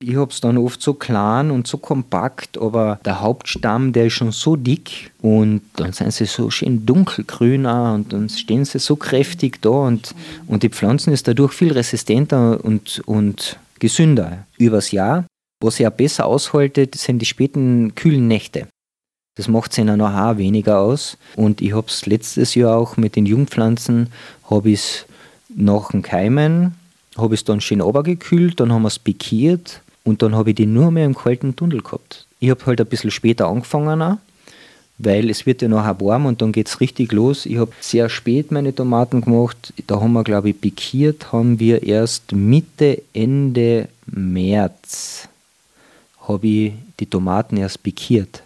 Ich 0.02 0.14
habe 0.14 0.30
es 0.30 0.40
dann 0.40 0.56
oft 0.56 0.80
so 0.80 0.94
klein 0.94 1.50
und 1.50 1.66
so 1.66 1.76
kompakt, 1.76 2.58
aber 2.58 3.00
der 3.04 3.20
Hauptstamm, 3.20 3.92
der 3.92 4.06
ist 4.06 4.14
schon 4.14 4.30
so 4.30 4.54
dick 4.54 5.10
und 5.20 5.62
dann 5.76 5.92
sind 5.92 6.12
sie 6.12 6.26
so 6.26 6.48
schön 6.48 6.86
dunkelgrün 6.86 7.66
auch 7.66 7.94
und 7.94 8.12
dann 8.12 8.28
stehen 8.28 8.64
sie 8.64 8.78
so 8.78 8.94
kräftig 8.96 9.60
da 9.60 9.68
und, 9.68 10.14
und 10.46 10.62
die 10.62 10.70
Pflanzen 10.70 11.12
ist 11.12 11.28
dadurch 11.28 11.52
viel 11.52 11.72
resistenter 11.72 12.64
und, 12.64 13.02
und 13.04 13.58
gesünder 13.80 14.46
übers 14.58 14.92
Jahr. 14.92 15.24
Was 15.62 15.76
sie 15.76 15.82
ja 15.82 15.90
besser 15.90 16.26
aushaltet, 16.26 16.94
sind 16.94 17.18
die 17.18 17.26
späten 17.26 17.94
kühlen 17.94 18.28
Nächte. 18.28 18.68
Das 19.36 19.48
macht 19.48 19.72
sie 19.72 19.82
ihnen 19.82 19.98
nachher 19.98 20.38
weniger 20.38 20.80
aus. 20.80 21.18
Und 21.36 21.60
ich 21.60 21.74
habe 21.74 21.86
es 21.88 22.06
letztes 22.06 22.54
Jahr 22.54 22.76
auch 22.76 22.96
mit 22.96 23.16
den 23.16 23.26
Jungpflanzen, 23.26 24.12
habe 24.48 24.70
ich 24.70 25.04
nach 25.54 25.90
dem 25.90 26.02
Keimen, 26.02 26.74
habe 27.16 27.34
es 27.34 27.44
dann 27.44 27.60
schön 27.60 27.80
runtergekühlt, 27.80 28.60
dann 28.60 28.72
haben 28.72 28.82
wir 28.82 28.88
es 28.88 28.98
pikiert 28.98 29.82
und 30.04 30.22
dann 30.22 30.34
habe 30.34 30.50
ich 30.50 30.56
die 30.56 30.66
nur 30.66 30.90
mehr 30.90 31.06
im 31.06 31.14
kalten 31.14 31.56
Tunnel 31.56 31.82
gehabt. 31.82 32.26
Ich 32.38 32.50
habe 32.50 32.64
halt 32.66 32.80
ein 32.80 32.86
bisschen 32.86 33.10
später 33.10 33.48
angefangen 33.48 34.00
auch, 34.02 34.18
weil 35.02 35.30
es 35.30 35.46
wird 35.46 35.62
ja 35.62 35.68
nachher 35.68 36.00
warm 36.00 36.26
und 36.26 36.42
dann 36.42 36.52
geht 36.52 36.68
es 36.68 36.80
richtig 36.80 37.12
los. 37.12 37.46
Ich 37.46 37.58
habe 37.58 37.72
sehr 37.80 38.08
spät 38.08 38.52
meine 38.52 38.74
Tomaten 38.74 39.22
gemacht. 39.22 39.72
Da 39.86 40.00
haben 40.00 40.12
wir, 40.12 40.24
glaube 40.24 40.50
ich, 40.50 40.60
pikiert, 40.60 41.32
haben 41.32 41.58
wir 41.58 41.82
erst 41.82 42.32
Mitte, 42.32 43.02
Ende 43.12 43.88
März 44.06 45.28
habe 46.30 46.46
ich 46.46 46.72
die 46.98 47.06
Tomaten 47.06 47.56
erst 47.56 47.82
pikiert. 47.82 48.42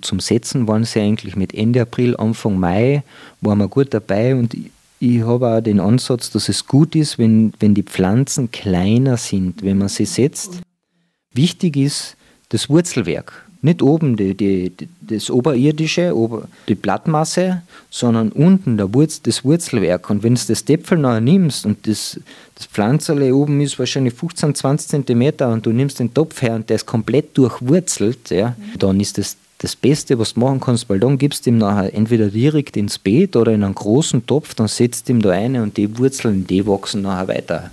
Zum 0.00 0.20
Setzen 0.20 0.68
waren 0.68 0.84
sie 0.84 1.00
eigentlich 1.00 1.36
mit 1.36 1.54
Ende 1.54 1.80
April, 1.80 2.16
Anfang 2.16 2.58
Mai, 2.58 3.02
waren 3.40 3.58
wir 3.58 3.68
gut 3.68 3.94
dabei 3.94 4.34
und 4.34 4.54
ich, 4.54 4.70
ich 4.98 5.22
habe 5.22 5.48
auch 5.48 5.60
den 5.60 5.80
Ansatz, 5.80 6.30
dass 6.30 6.48
es 6.48 6.66
gut 6.66 6.94
ist, 6.94 7.18
wenn, 7.18 7.52
wenn 7.60 7.74
die 7.74 7.82
Pflanzen 7.82 8.50
kleiner 8.50 9.16
sind, 9.16 9.62
wenn 9.62 9.78
man 9.78 9.88
sie 9.88 10.06
setzt. 10.06 10.60
Wichtig 11.32 11.76
ist 11.76 12.16
das 12.48 12.68
Wurzelwerk. 12.68 13.45
Nicht 13.66 13.82
oben 13.82 14.16
die, 14.16 14.36
die, 14.36 14.70
das 15.00 15.28
Oberirdische, 15.28 16.14
die 16.68 16.76
Blattmasse, 16.76 17.62
sondern 17.90 18.30
unten 18.30 18.76
der 18.76 18.94
Wurz, 18.94 19.20
das 19.22 19.44
Wurzelwerk. 19.44 20.08
Und 20.08 20.22
wenn 20.22 20.36
du 20.36 20.40
das 20.46 20.64
Däpfel 20.64 20.98
noch 20.98 21.18
nimmst 21.18 21.66
und 21.66 21.84
das, 21.88 22.20
das 22.54 22.66
Pflanzerle 22.66 23.34
oben 23.34 23.60
ist 23.60 23.76
wahrscheinlich 23.76 24.14
15, 24.14 24.54
20 24.54 24.88
Zentimeter 24.88 25.48
und 25.48 25.66
du 25.66 25.72
nimmst 25.72 25.98
den 25.98 26.14
Topf 26.14 26.42
her 26.42 26.54
und 26.54 26.70
der 26.70 26.76
ist 26.76 26.86
komplett 26.86 27.36
durchwurzelt, 27.36 28.30
ja, 28.30 28.54
dann 28.78 29.00
ist 29.00 29.18
das 29.18 29.36
das 29.58 29.74
Beste, 29.74 30.18
was 30.18 30.34
du 30.34 30.40
machen 30.40 30.60
kannst, 30.60 30.88
weil 30.90 31.00
dann 31.00 31.16
gibst 31.16 31.46
du 31.46 31.50
ihm 31.50 31.58
nachher 31.58 31.94
entweder 31.94 32.28
direkt 32.28 32.76
ins 32.76 32.98
Beet 32.98 33.36
oder 33.36 33.52
in 33.52 33.64
einen 33.64 33.74
großen 33.74 34.26
Topf, 34.26 34.54
dann 34.54 34.68
setzt 34.68 35.08
ihm 35.08 35.22
da 35.22 35.30
eine 35.30 35.62
und 35.62 35.76
die 35.76 35.98
Wurzeln, 35.98 36.46
die 36.46 36.66
wachsen 36.66 37.02
nachher 37.02 37.28
weiter. 37.28 37.70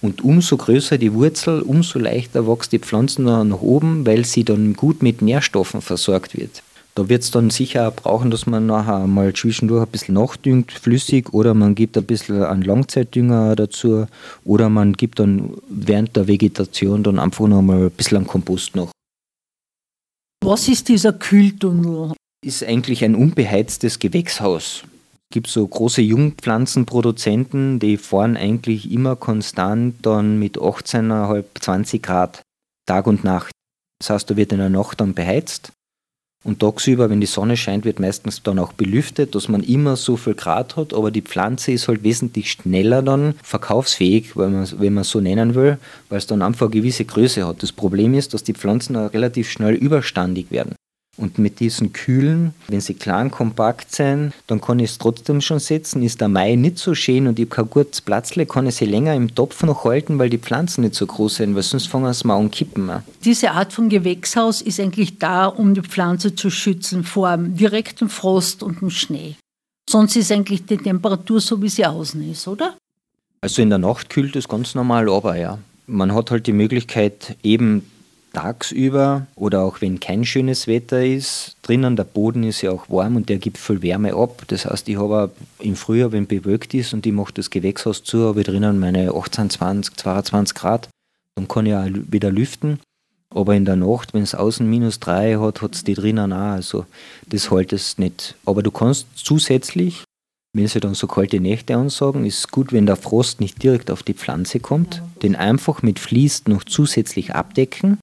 Und 0.00 0.22
umso 0.22 0.56
größer 0.56 0.96
die 0.96 1.12
Wurzel, 1.12 1.62
umso 1.62 1.98
leichter 1.98 2.46
wächst 2.46 2.72
die 2.72 2.78
Pflanze 2.78 3.22
nachher 3.22 3.44
nach 3.44 3.62
oben, 3.62 4.06
weil 4.06 4.24
sie 4.24 4.44
dann 4.44 4.74
gut 4.74 5.02
mit 5.02 5.22
Nährstoffen 5.22 5.80
versorgt 5.80 6.36
wird. 6.36 6.62
Da 6.94 7.08
wird 7.08 7.24
es 7.24 7.32
dann 7.32 7.50
sicher 7.50 7.88
auch 7.88 7.94
brauchen, 7.94 8.30
dass 8.30 8.46
man 8.46 8.66
nachher 8.66 9.08
mal 9.08 9.32
zwischendurch 9.32 9.84
ein 9.84 9.90
bisschen 9.90 10.14
nachdüngt, 10.14 10.70
flüssig, 10.70 11.34
oder 11.34 11.52
man 11.52 11.74
gibt 11.74 11.98
ein 11.98 12.04
bisschen 12.04 12.44
an 12.44 12.62
Langzeitdünger 12.62 13.56
dazu, 13.56 14.06
oder 14.44 14.68
man 14.68 14.92
gibt 14.92 15.18
dann 15.18 15.54
während 15.68 16.14
der 16.14 16.28
Vegetation 16.28 17.02
dann 17.02 17.18
einfach 17.18 17.48
noch 17.48 17.62
mal 17.62 17.86
ein 17.86 17.90
bisschen 17.90 18.18
an 18.18 18.26
Kompost 18.28 18.76
noch. 18.76 18.93
Was 20.44 20.68
ist 20.68 20.90
dieser 20.90 21.14
Kühltunnel? 21.14 22.12
Ist 22.44 22.62
eigentlich 22.64 23.02
ein 23.02 23.14
unbeheiztes 23.14 23.98
Gewächshaus. 23.98 24.84
Es 24.84 25.32
gibt 25.32 25.46
so 25.46 25.66
große 25.66 26.02
Jungpflanzenproduzenten, 26.02 27.78
die 27.78 27.96
fahren 27.96 28.36
eigentlich 28.36 28.92
immer 28.92 29.16
konstant 29.16 30.04
dann 30.04 30.38
mit 30.38 30.58
18,5, 30.58 31.44
20 31.58 32.02
Grad 32.02 32.42
Tag 32.86 33.06
und 33.06 33.24
Nacht. 33.24 33.52
Das 33.98 34.10
heißt, 34.10 34.28
da 34.28 34.36
wird 34.36 34.52
in 34.52 34.58
der 34.58 34.68
Nacht 34.68 35.00
dann 35.00 35.14
beheizt 35.14 35.72
und 36.44 36.60
tagsüber, 36.60 37.08
wenn 37.08 37.20
die 37.20 37.26
Sonne 37.26 37.56
scheint, 37.56 37.86
wird 37.86 37.98
meistens 37.98 38.42
dann 38.42 38.58
auch 38.58 38.74
belüftet, 38.74 39.34
dass 39.34 39.48
man 39.48 39.62
immer 39.62 39.96
so 39.96 40.16
viel 40.16 40.34
Grad 40.34 40.76
hat, 40.76 40.92
aber 40.92 41.10
die 41.10 41.22
Pflanze 41.22 41.72
ist 41.72 41.88
halt 41.88 42.04
wesentlich 42.04 42.50
schneller 42.50 43.02
dann 43.02 43.34
verkaufsfähig, 43.42 44.36
wenn 44.36 44.52
man, 44.52 44.68
wenn 44.78 44.94
man 44.94 45.04
so 45.04 45.20
nennen 45.20 45.54
will, 45.54 45.78
weil 46.10 46.18
es 46.18 46.26
dann 46.26 46.42
einfach 46.42 46.66
eine 46.66 46.74
gewisse 46.74 47.06
Größe 47.06 47.46
hat. 47.46 47.62
Das 47.62 47.72
Problem 47.72 48.12
ist, 48.14 48.34
dass 48.34 48.44
die 48.44 48.52
Pflanzen 48.52 48.94
relativ 48.94 49.50
schnell 49.50 49.74
überstandig 49.74 50.50
werden. 50.50 50.76
Und 51.16 51.38
mit 51.38 51.60
diesen 51.60 51.92
Kühlen, 51.92 52.54
wenn 52.66 52.80
sie 52.80 52.94
klein, 52.94 53.30
kompakt 53.30 53.94
sind, 53.94 54.32
dann 54.48 54.60
kann 54.60 54.80
ich 54.80 54.90
es 54.90 54.98
trotzdem 54.98 55.40
schon 55.40 55.60
setzen. 55.60 56.02
Ist 56.02 56.20
der 56.20 56.28
Mai 56.28 56.56
nicht 56.56 56.78
so 56.78 56.94
schön 56.94 57.28
und 57.28 57.38
ich 57.38 57.46
habe 57.46 57.56
kein 57.56 57.70
gutes 57.70 58.00
Platzle, 58.00 58.46
kann 58.46 58.66
ich 58.66 58.74
sie 58.74 58.84
länger 58.84 59.14
im 59.14 59.32
Topf 59.34 59.62
noch 59.62 59.84
halten, 59.84 60.18
weil 60.18 60.28
die 60.28 60.38
Pflanzen 60.38 60.80
nicht 60.82 60.96
so 60.96 61.06
groß 61.06 61.36
sind, 61.36 61.54
weil 61.54 61.62
sonst 61.62 61.86
fangen 61.86 62.12
sie 62.12 62.26
mal 62.26 62.36
an 62.36 62.50
kippen. 62.50 62.90
Diese 63.24 63.52
Art 63.52 63.72
von 63.72 63.88
Gewächshaus 63.88 64.60
ist 64.60 64.80
eigentlich 64.80 65.18
da, 65.18 65.46
um 65.46 65.74
die 65.74 65.82
Pflanze 65.82 66.34
zu 66.34 66.50
schützen 66.50 67.04
vor 67.04 67.36
direktem 67.38 68.08
Frost 68.08 68.62
und 68.62 68.80
dem 68.80 68.90
Schnee. 68.90 69.36
Sonst 69.88 70.16
ist 70.16 70.32
eigentlich 70.32 70.64
die 70.66 70.78
Temperatur 70.78 71.40
so, 71.40 71.60
wie 71.62 71.68
sie 71.68 71.86
außen 71.86 72.30
ist, 72.30 72.48
oder? 72.48 72.74
Also 73.40 73.62
in 73.62 73.68
der 73.68 73.78
Nacht 73.78 74.10
kühlt 74.10 74.34
es 74.36 74.48
ganz 74.48 74.74
normal 74.74 75.08
aber 75.08 75.36
ja. 75.36 75.58
Man 75.86 76.14
hat 76.14 76.30
halt 76.30 76.46
die 76.46 76.52
Möglichkeit, 76.54 77.36
eben 77.42 77.84
tagsüber 78.34 79.26
oder 79.36 79.62
auch 79.62 79.80
wenn 79.80 80.00
kein 80.00 80.24
schönes 80.24 80.66
Wetter 80.66 81.02
ist, 81.02 81.56
drinnen 81.62 81.96
der 81.96 82.04
Boden 82.04 82.42
ist 82.42 82.60
ja 82.60 82.70
auch 82.70 82.90
warm 82.90 83.16
und 83.16 83.30
der 83.30 83.38
gibt 83.38 83.56
viel 83.56 83.80
Wärme 83.80 84.14
ab. 84.14 84.42
Das 84.48 84.66
heißt, 84.66 84.88
ich 84.88 84.98
habe 84.98 85.30
im 85.60 85.76
Frühjahr, 85.76 86.12
wenn 86.12 86.26
bewölkt 86.26 86.74
ist 86.74 86.92
und 86.92 87.06
ich 87.06 87.12
mache 87.12 87.32
das 87.32 87.48
Gewächshaus 87.48 88.04
zu, 88.04 88.28
habe 88.28 88.40
ich 88.40 88.46
drinnen 88.46 88.78
meine 88.78 89.14
18, 89.14 89.48
20, 89.48 89.96
22 89.96 90.54
Grad. 90.54 90.88
Dann 91.36 91.48
kann 91.48 91.66
ich 91.66 91.74
auch 91.74 91.88
wieder 92.10 92.30
lüften. 92.30 92.80
Aber 93.30 93.56
in 93.56 93.64
der 93.64 93.76
Nacht, 93.76 94.14
wenn 94.14 94.22
es 94.22 94.34
außen 94.34 94.68
minus 94.68 95.00
3 95.00 95.38
hat, 95.38 95.62
hat 95.62 95.74
es 95.74 95.82
die 95.82 95.94
drinnen 95.94 96.32
auch. 96.32 96.52
Also 96.52 96.86
das 97.28 97.50
hält 97.50 97.72
es 97.72 97.98
nicht. 97.98 98.36
Aber 98.44 98.62
du 98.62 98.70
kannst 98.70 99.06
zusätzlich, 99.14 100.04
wenn 100.52 100.68
sie 100.68 100.78
dann 100.78 100.94
so 100.94 101.08
kalte 101.08 101.40
Nächte 101.40 101.74
ansagen, 101.74 102.26
ist 102.26 102.38
es 102.38 102.48
gut, 102.48 102.72
wenn 102.72 102.86
der 102.86 102.94
Frost 102.94 103.40
nicht 103.40 103.60
direkt 103.60 103.90
auf 103.90 104.04
die 104.04 104.14
Pflanze 104.14 104.60
kommt, 104.60 105.02
den 105.22 105.34
einfach 105.34 105.82
mit 105.82 105.98
Vlies 105.98 106.44
noch 106.46 106.62
zusätzlich 106.62 107.34
abdecken 107.34 107.98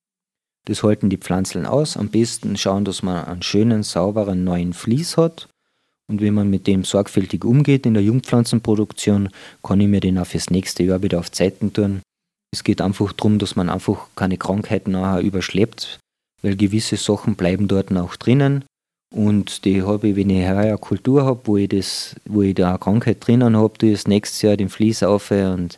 das 0.65 0.84
halten 0.84 1.10
die 1.10 1.18
Pflanzeln 1.18 1.65
aus. 1.65 1.98
Am 1.98 2.10
besten 2.10 2.58
schauen, 2.58 2.86
dass 2.86 3.03
man 3.03 3.25
einen 3.25 3.41
schönen, 3.41 3.84
sauberen 3.84 4.44
neuen 4.44 4.74
Vlies 4.74 5.18
hat. 5.18 5.48
Und 6.08 6.22
wenn 6.22 6.34
man 6.34 6.50
mit 6.50 6.68
dem 6.68 6.84
sorgfältig 6.84 7.46
umgeht 7.46 7.86
in 7.86 7.94
der 7.94 8.03
Jungpflanzenproduktion, 8.03 9.30
kann 9.63 9.80
ich 9.80 9.88
mir 9.88 10.01
den 10.01 10.18
auch 10.18 10.27
fürs 10.27 10.50
nächste 10.50 10.84
Jahr 10.84 11.01
wieder 11.01 11.20
auf 11.20 11.32
Zeiten 11.32 11.74
tun. 11.74 12.01
Es 12.53 12.63
geht 12.63 12.82
einfach 12.82 13.13
darum, 13.13 13.39
dass 13.39 13.56
man 13.56 13.70
einfach 13.70 14.08
keine 14.15 14.38
Krankheiten 14.38 14.91
nachher 14.91 15.22
überschleppt, 15.22 16.00
weil 16.41 16.58
gewisse 16.58 16.98
Sachen 16.98 17.36
bleiben 17.36 17.68
dort 17.70 17.96
auch 17.96 18.18
drinnen. 18.18 18.65
Und 19.13 19.65
die 19.65 19.84
habe 19.84 20.10
ich, 20.10 20.15
wenn 20.15 20.30
ich 20.30 20.46
eine 20.46 20.77
Kultur 20.77 21.25
habe, 21.25 21.41
wo 21.46 21.58
ich 21.58 21.70
das, 21.70 22.15
wo 22.25 22.41
ich 22.41 22.56
da 22.56 22.70
eine 22.70 22.80
Krankheit 22.80 23.25
drinnen 23.25 23.56
habe, 23.58 23.74
ich 23.82 23.94
das 23.94 24.08
nächstes 24.08 24.41
Jahr 24.41 24.58
den 24.58 24.70
Vlies 24.70 25.03
auf 25.03 25.32
und, 25.32 25.75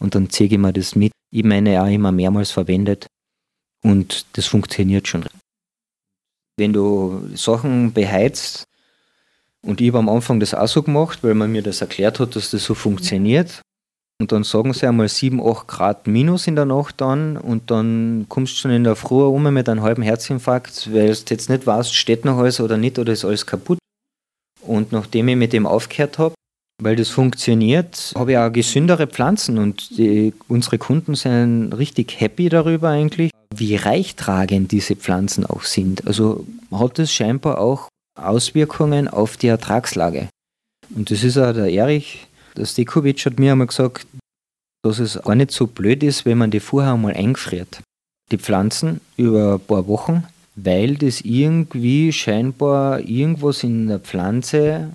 und 0.00 0.14
dann 0.14 0.30
ziehe 0.30 0.50
ich 0.50 0.58
mir 0.58 0.72
das 0.72 0.94
mit. 0.94 1.12
Ich 1.32 1.44
meine 1.44 1.80
auch 1.82 1.88
immer 1.88 2.12
mehrmals 2.12 2.50
verwendet. 2.50 3.06
Und 3.86 4.26
das 4.32 4.46
funktioniert 4.46 5.06
schon. 5.06 5.24
Wenn 6.56 6.72
du 6.72 7.28
Sachen 7.36 7.92
beheizt, 7.92 8.64
und 9.62 9.80
ich 9.80 9.88
habe 9.88 9.98
am 9.98 10.08
Anfang 10.08 10.40
das 10.40 10.54
auch 10.54 10.66
so 10.66 10.82
gemacht, 10.82 11.20
weil 11.22 11.34
man 11.34 11.52
mir 11.52 11.62
das 11.62 11.82
erklärt 11.82 12.18
hat, 12.18 12.34
dass 12.34 12.50
das 12.50 12.64
so 12.64 12.74
funktioniert. 12.74 13.62
Und 14.18 14.32
dann 14.32 14.42
sagen 14.42 14.72
sie 14.72 14.88
einmal 14.88 15.08
7, 15.08 15.40
8 15.40 15.68
Grad 15.68 16.06
minus 16.08 16.48
in 16.48 16.56
der 16.56 16.64
Nacht 16.64 17.00
an 17.00 17.36
und 17.36 17.70
dann 17.70 18.26
kommst 18.28 18.54
du 18.54 18.56
schon 18.62 18.70
in 18.72 18.82
der 18.82 18.96
Früh 18.96 19.22
um 19.22 19.42
mit 19.52 19.68
einem 19.68 19.82
halben 19.82 20.02
Herzinfarkt, 20.02 20.92
weil 20.92 21.14
du 21.14 21.22
jetzt 21.28 21.50
nicht 21.50 21.66
weißt, 21.66 21.94
steht 21.94 22.24
noch 22.24 22.38
alles 22.38 22.58
oder 22.60 22.78
nicht 22.78 22.98
oder 22.98 23.12
ist 23.12 23.24
alles 23.24 23.46
kaputt. 23.46 23.78
Und 24.62 24.90
nachdem 24.90 25.28
ich 25.28 25.36
mit 25.36 25.52
dem 25.52 25.66
aufgehört 25.66 26.18
habe, 26.18 26.34
weil 26.82 26.96
das 26.96 27.10
funktioniert, 27.10 28.12
habe 28.16 28.32
ich 28.32 28.38
auch 28.38 28.50
gesündere 28.50 29.06
Pflanzen 29.06 29.58
und 29.58 29.96
die, 29.96 30.32
unsere 30.48 30.78
Kunden 30.78 31.14
sind 31.14 31.72
richtig 31.74 32.18
happy 32.18 32.48
darüber 32.48 32.88
eigentlich, 32.88 33.30
wie 33.58 33.76
reichtragend 33.76 34.72
diese 34.72 34.96
Pflanzen 34.96 35.46
auch 35.46 35.64
sind. 35.64 36.06
Also 36.06 36.46
hat 36.70 36.98
es 36.98 37.12
scheinbar 37.12 37.58
auch 37.58 37.88
Auswirkungen 38.16 39.08
auf 39.08 39.36
die 39.36 39.48
Ertragslage. 39.48 40.28
Und 40.94 41.10
das 41.10 41.24
ist 41.24 41.36
auch 41.38 41.52
der 41.52 41.70
Erich, 41.70 42.26
der 42.56 42.64
Stekovic 42.64 43.24
hat 43.26 43.38
mir 43.38 43.52
einmal 43.52 43.66
gesagt, 43.66 44.06
dass 44.82 44.98
es 44.98 45.20
gar 45.22 45.34
nicht 45.34 45.50
so 45.50 45.66
blöd 45.66 46.02
ist, 46.02 46.24
wenn 46.24 46.38
man 46.38 46.50
die 46.50 46.60
vorher 46.60 46.94
einmal 46.94 47.14
eingefriert. 47.14 47.80
Die 48.30 48.38
Pflanzen 48.38 49.00
über 49.16 49.54
ein 49.54 49.60
paar 49.60 49.86
Wochen, 49.86 50.24
weil 50.54 50.96
das 50.96 51.20
irgendwie 51.20 52.12
scheinbar 52.12 53.00
irgendwas 53.00 53.62
in 53.62 53.88
der 53.88 53.98
Pflanze 53.98 54.92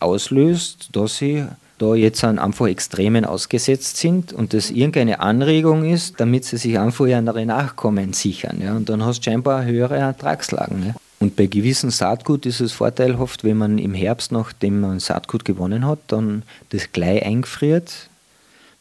auslöst, 0.00 0.90
dass 0.92 1.16
sie 1.18 1.46
da 1.78 1.94
jetzt 1.94 2.22
einfach 2.24 2.66
Extremen 2.66 3.24
ausgesetzt 3.24 3.96
sind 3.96 4.32
und 4.32 4.52
das 4.52 4.70
irgendeine 4.70 5.20
Anregung 5.20 5.84
ist, 5.84 6.20
damit 6.20 6.44
sie 6.44 6.56
sich 6.56 6.78
einfach 6.78 7.06
ihre 7.06 7.46
Nachkommen 7.46 8.12
sichern. 8.12 8.60
Ja. 8.62 8.76
Und 8.76 8.88
dann 8.88 9.04
hast 9.04 9.20
du 9.20 9.30
scheinbar 9.30 9.64
höhere 9.64 9.96
Ertragslagen. 9.96 10.86
Ja. 10.88 10.94
Und 11.20 11.36
bei 11.36 11.46
gewissen 11.46 11.90
Saatgut 11.90 12.46
ist 12.46 12.60
es 12.60 12.72
vorteilhaft, 12.72 13.42
wenn 13.42 13.56
man 13.56 13.78
im 13.78 13.94
Herbst, 13.94 14.30
nachdem 14.30 14.80
man 14.80 15.00
Saatgut 15.00 15.44
gewonnen 15.44 15.86
hat, 15.86 15.98
dann 16.08 16.42
das 16.70 16.92
gleich 16.92 17.24
eingefriert, 17.24 18.08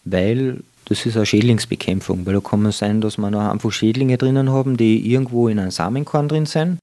weil 0.06 0.62
das 0.86 1.06
ist 1.06 1.18
eine 1.18 1.26
Schädlingsbekämpfung, 1.26 2.26
weil 2.26 2.36
da 2.36 2.40
kann 2.40 2.66
es 2.66 2.78
sein, 2.78 3.02
dass 3.02 3.18
man 3.18 3.36
auch 3.36 3.52
einfach 3.52 3.72
Schädlinge 3.72 4.18
drinnen 4.18 4.52
haben, 4.52 4.78
die 4.78 5.12
irgendwo 5.12 5.48
in 5.48 5.60
einem 5.60 5.72
Samenkorn 5.72 6.30
drin 6.30 6.46
sind. 6.46 6.78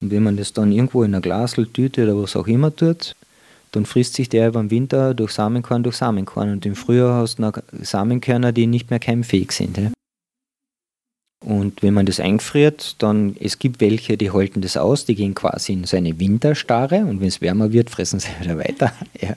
Und 0.00 0.10
wenn 0.10 0.22
man 0.22 0.36
das 0.36 0.52
dann 0.52 0.72
irgendwo 0.72 1.02
in 1.02 1.14
einer 1.14 1.20
Glaseltüte 1.20 2.04
oder 2.04 2.20
was 2.20 2.34
auch 2.34 2.46
immer 2.46 2.74
tut, 2.74 3.14
dann 3.72 3.86
frisst 3.86 4.14
sich 4.14 4.28
der 4.28 4.48
über 4.48 4.60
den 4.60 4.70
Winter 4.70 5.14
durch 5.14 5.32
Samenkorn 5.32 5.82
durch 5.82 5.96
Samenkorn. 5.96 6.52
Und 6.52 6.66
im 6.66 6.76
Frühjahr 6.76 7.14
hast 7.14 7.38
du 7.38 7.42
noch 7.42 7.58
Samenkörner, 7.72 8.52
die 8.52 8.66
nicht 8.66 8.90
mehr 8.90 9.00
keimfähig 9.00 9.52
sind. 9.52 9.78
Ja? 9.78 9.90
Und 11.44 11.82
wenn 11.82 11.94
man 11.94 12.06
das 12.06 12.20
einfriert, 12.20 13.02
dann, 13.02 13.34
es 13.40 13.58
gibt 13.58 13.80
welche, 13.80 14.16
die 14.16 14.30
halten 14.30 14.60
das 14.60 14.76
aus, 14.76 15.06
die 15.06 15.14
gehen 15.14 15.34
quasi 15.34 15.72
in 15.72 15.84
so 15.84 15.96
eine 15.96 16.20
Winterstarre 16.20 17.00
und 17.00 17.20
wenn 17.20 17.28
es 17.28 17.40
wärmer 17.40 17.72
wird, 17.72 17.90
fressen 17.90 18.20
sie 18.20 18.28
wieder 18.40 18.58
weiter. 18.58 18.92
Ja. 19.20 19.34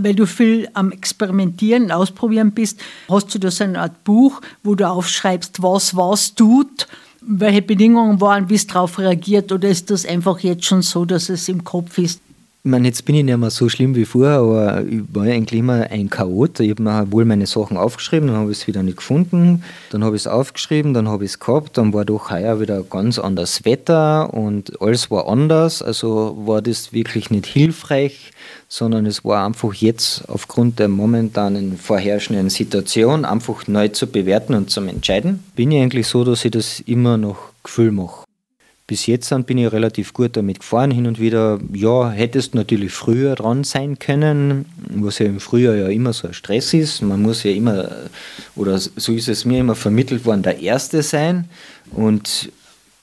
Weil 0.00 0.14
du 0.14 0.26
viel 0.26 0.68
am 0.74 0.92
Experimentieren, 0.92 1.90
Ausprobieren 1.90 2.52
bist, 2.52 2.80
hast 3.08 3.34
du 3.34 3.40
da 3.40 3.50
so 3.50 3.64
eine 3.64 3.80
Art 3.80 4.04
Buch, 4.04 4.40
wo 4.62 4.76
du 4.76 4.88
aufschreibst, 4.88 5.60
was 5.60 5.96
was 5.96 6.36
tut, 6.36 6.86
welche 7.20 7.62
Bedingungen 7.62 8.20
waren, 8.20 8.48
wie 8.48 8.54
es 8.54 8.68
darauf 8.68 9.00
reagiert, 9.00 9.50
oder 9.50 9.68
ist 9.68 9.90
das 9.90 10.06
einfach 10.06 10.38
jetzt 10.40 10.66
schon 10.66 10.82
so, 10.82 11.04
dass 11.04 11.28
es 11.28 11.48
im 11.48 11.64
Kopf 11.64 11.98
ist? 11.98 12.20
Ich 12.68 12.70
meine, 12.70 12.86
jetzt 12.86 13.06
bin 13.06 13.14
ich 13.14 13.24
nicht 13.24 13.38
mehr 13.38 13.48
so 13.48 13.70
schlimm 13.70 13.94
wie 13.94 14.04
vorher, 14.04 14.40
aber 14.40 14.84
ich 14.84 15.00
war 15.10 15.22
eigentlich 15.22 15.60
immer 15.60 15.90
ein 15.90 16.10
Chaot. 16.10 16.60
Ich 16.60 16.68
habe 16.68 16.82
mir 16.82 17.10
wohl 17.10 17.24
meine 17.24 17.46
Sachen 17.46 17.78
aufgeschrieben, 17.78 18.28
dann 18.28 18.36
habe 18.36 18.52
ich 18.52 18.58
es 18.58 18.66
wieder 18.66 18.82
nicht 18.82 18.98
gefunden. 18.98 19.64
Dann 19.88 20.04
habe 20.04 20.16
ich 20.16 20.22
es 20.24 20.26
aufgeschrieben, 20.26 20.92
dann 20.92 21.08
habe 21.08 21.24
ich 21.24 21.30
es 21.30 21.38
gehabt. 21.38 21.78
Dann 21.78 21.94
war 21.94 22.04
doch 22.04 22.30
heuer 22.30 22.60
wieder 22.60 22.82
ganz 22.82 23.18
anderes 23.18 23.64
Wetter 23.64 24.34
und 24.34 24.82
alles 24.82 25.10
war 25.10 25.28
anders. 25.28 25.80
Also 25.80 26.36
war 26.44 26.60
das 26.60 26.92
wirklich 26.92 27.30
nicht 27.30 27.46
hilfreich, 27.46 28.32
sondern 28.68 29.06
es 29.06 29.24
war 29.24 29.46
einfach 29.46 29.72
jetzt 29.72 30.28
aufgrund 30.28 30.78
der 30.78 30.88
momentanen 30.88 31.78
vorherrschenden 31.78 32.50
Situation 32.50 33.24
einfach 33.24 33.66
neu 33.66 33.88
zu 33.88 34.06
bewerten 34.08 34.52
und 34.52 34.68
zu 34.68 34.82
entscheiden. 34.82 35.42
Bin 35.56 35.72
ich 35.72 35.80
eigentlich 35.80 36.06
so, 36.06 36.22
dass 36.22 36.44
ich 36.44 36.50
das 36.50 36.80
immer 36.80 37.16
noch 37.16 37.38
Gefühl 37.62 37.92
mache. 37.92 38.27
Bis 38.88 39.04
jetzt 39.04 39.28
bin 39.44 39.58
ich 39.58 39.70
relativ 39.70 40.14
gut 40.14 40.34
damit 40.34 40.60
gefahren. 40.60 40.90
Hin 40.90 41.06
und 41.06 41.20
wieder, 41.20 41.60
ja, 41.74 42.10
hättest 42.10 42.54
natürlich 42.54 42.90
früher 42.90 43.34
dran 43.34 43.62
sein 43.62 43.98
können, 43.98 44.64
was 44.88 45.18
ja 45.18 45.26
im 45.26 45.40
Frühjahr 45.40 45.74
ja 45.74 45.88
immer 45.88 46.14
so 46.14 46.28
ein 46.28 46.32
Stress 46.32 46.72
ist. 46.72 47.02
Man 47.02 47.20
muss 47.20 47.42
ja 47.42 47.50
immer, 47.50 47.90
oder 48.56 48.78
so 48.78 49.12
ist 49.12 49.28
es 49.28 49.44
mir 49.44 49.60
immer 49.60 49.74
vermittelt 49.74 50.24
worden, 50.24 50.42
der 50.42 50.58
Erste 50.60 51.02
sein. 51.02 51.50
Und 51.90 52.50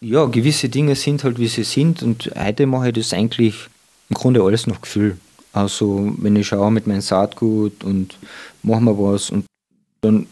ja, 0.01 0.25
gewisse 0.25 0.69
Dinge 0.69 0.95
sind 0.95 1.23
halt, 1.23 1.38
wie 1.38 1.47
sie 1.47 1.63
sind. 1.63 2.01
Und 2.01 2.31
heute 2.36 2.65
mache 2.65 2.88
ich 2.88 2.95
das 2.95 3.13
eigentlich 3.13 3.53
im 4.09 4.15
Grunde 4.15 4.41
alles 4.41 4.65
noch 4.65 4.81
Gefühl. 4.81 5.17
Also, 5.53 6.12
wenn 6.17 6.36
ich 6.36 6.47
schaue 6.47 6.71
mit 6.71 6.88
meinem 6.88 7.01
Saatgut 7.01 7.83
und 7.83 8.17
machen 8.63 8.86
wir 8.86 8.97
was 8.97 9.29
und 9.29 9.45
dann 10.01 10.25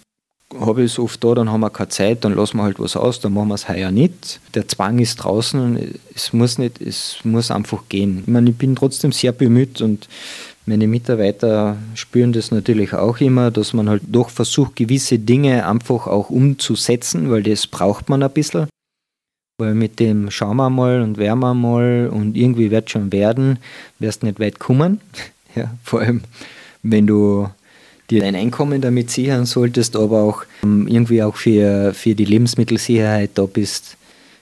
habe 0.59 0.83
ich 0.83 0.93
es 0.93 0.99
oft 0.99 1.23
da, 1.23 1.33
dann 1.35 1.51
haben 1.51 1.61
wir 1.61 1.69
keine 1.69 1.89
Zeit, 1.89 2.23
dann 2.23 2.35
lassen 2.35 2.57
wir 2.57 2.63
halt 2.63 2.79
was 2.79 2.95
aus, 2.95 3.19
dann 3.19 3.33
machen 3.33 3.49
wir 3.49 3.55
es 3.55 3.69
heuer 3.69 3.91
nicht. 3.91 4.39
Der 4.53 4.67
Zwang 4.67 4.99
ist 4.99 5.17
draußen 5.17 5.59
und 5.59 5.99
es 6.15 6.33
muss 6.33 6.57
nicht, 6.57 6.81
es 6.81 7.17
muss 7.23 7.51
einfach 7.51 7.83
gehen. 7.89 8.19
Ich 8.21 8.27
meine, 8.27 8.49
ich 8.49 8.57
bin 8.57 8.75
trotzdem 8.75 9.11
sehr 9.11 9.31
bemüht 9.31 9.81
und 9.81 10.07
meine 10.65 10.87
Mitarbeiter 10.87 11.77
spüren 11.93 12.31
das 12.31 12.51
natürlich 12.51 12.93
auch 12.93 13.19
immer, 13.19 13.51
dass 13.51 13.73
man 13.73 13.89
halt 13.89 14.03
doch 14.07 14.29
versucht, 14.29 14.77
gewisse 14.77 15.19
Dinge 15.19 15.67
einfach 15.67 16.07
auch 16.07 16.29
umzusetzen, 16.29 17.29
weil 17.29 17.43
das 17.43 17.67
braucht 17.67 18.07
man 18.07 18.23
ein 18.23 18.31
bisschen. 18.31 18.67
Weil 19.59 19.75
mit 19.75 19.99
dem 19.99 20.31
schauen 20.31 20.57
wir 20.57 20.69
mal 20.69 21.01
und 21.01 21.17
werden 21.17 21.39
wir 21.39 21.53
mal 21.53 22.09
und 22.11 22.37
irgendwie 22.37 22.71
wird 22.71 22.89
schon 22.89 23.11
werden, 23.11 23.59
wirst 23.99 24.23
nicht 24.23 24.39
weit 24.39 24.59
kommen. 24.59 25.01
Ja, 25.55 25.71
vor 25.83 25.99
allem, 25.99 26.21
wenn 26.81 27.05
du 27.05 27.47
dir 28.09 28.21
dein 28.21 28.35
Einkommen 28.35 28.81
damit 28.81 29.11
sichern 29.11 29.45
solltest, 29.45 29.95
aber 29.95 30.21
auch 30.21 30.43
ähm, 30.63 30.87
irgendwie 30.87 31.23
auch 31.23 31.35
für, 31.35 31.93
für 31.93 32.15
die 32.15 32.25
Lebensmittelsicherheit 32.25 33.31
da 33.35 33.45
bist, 33.45 33.97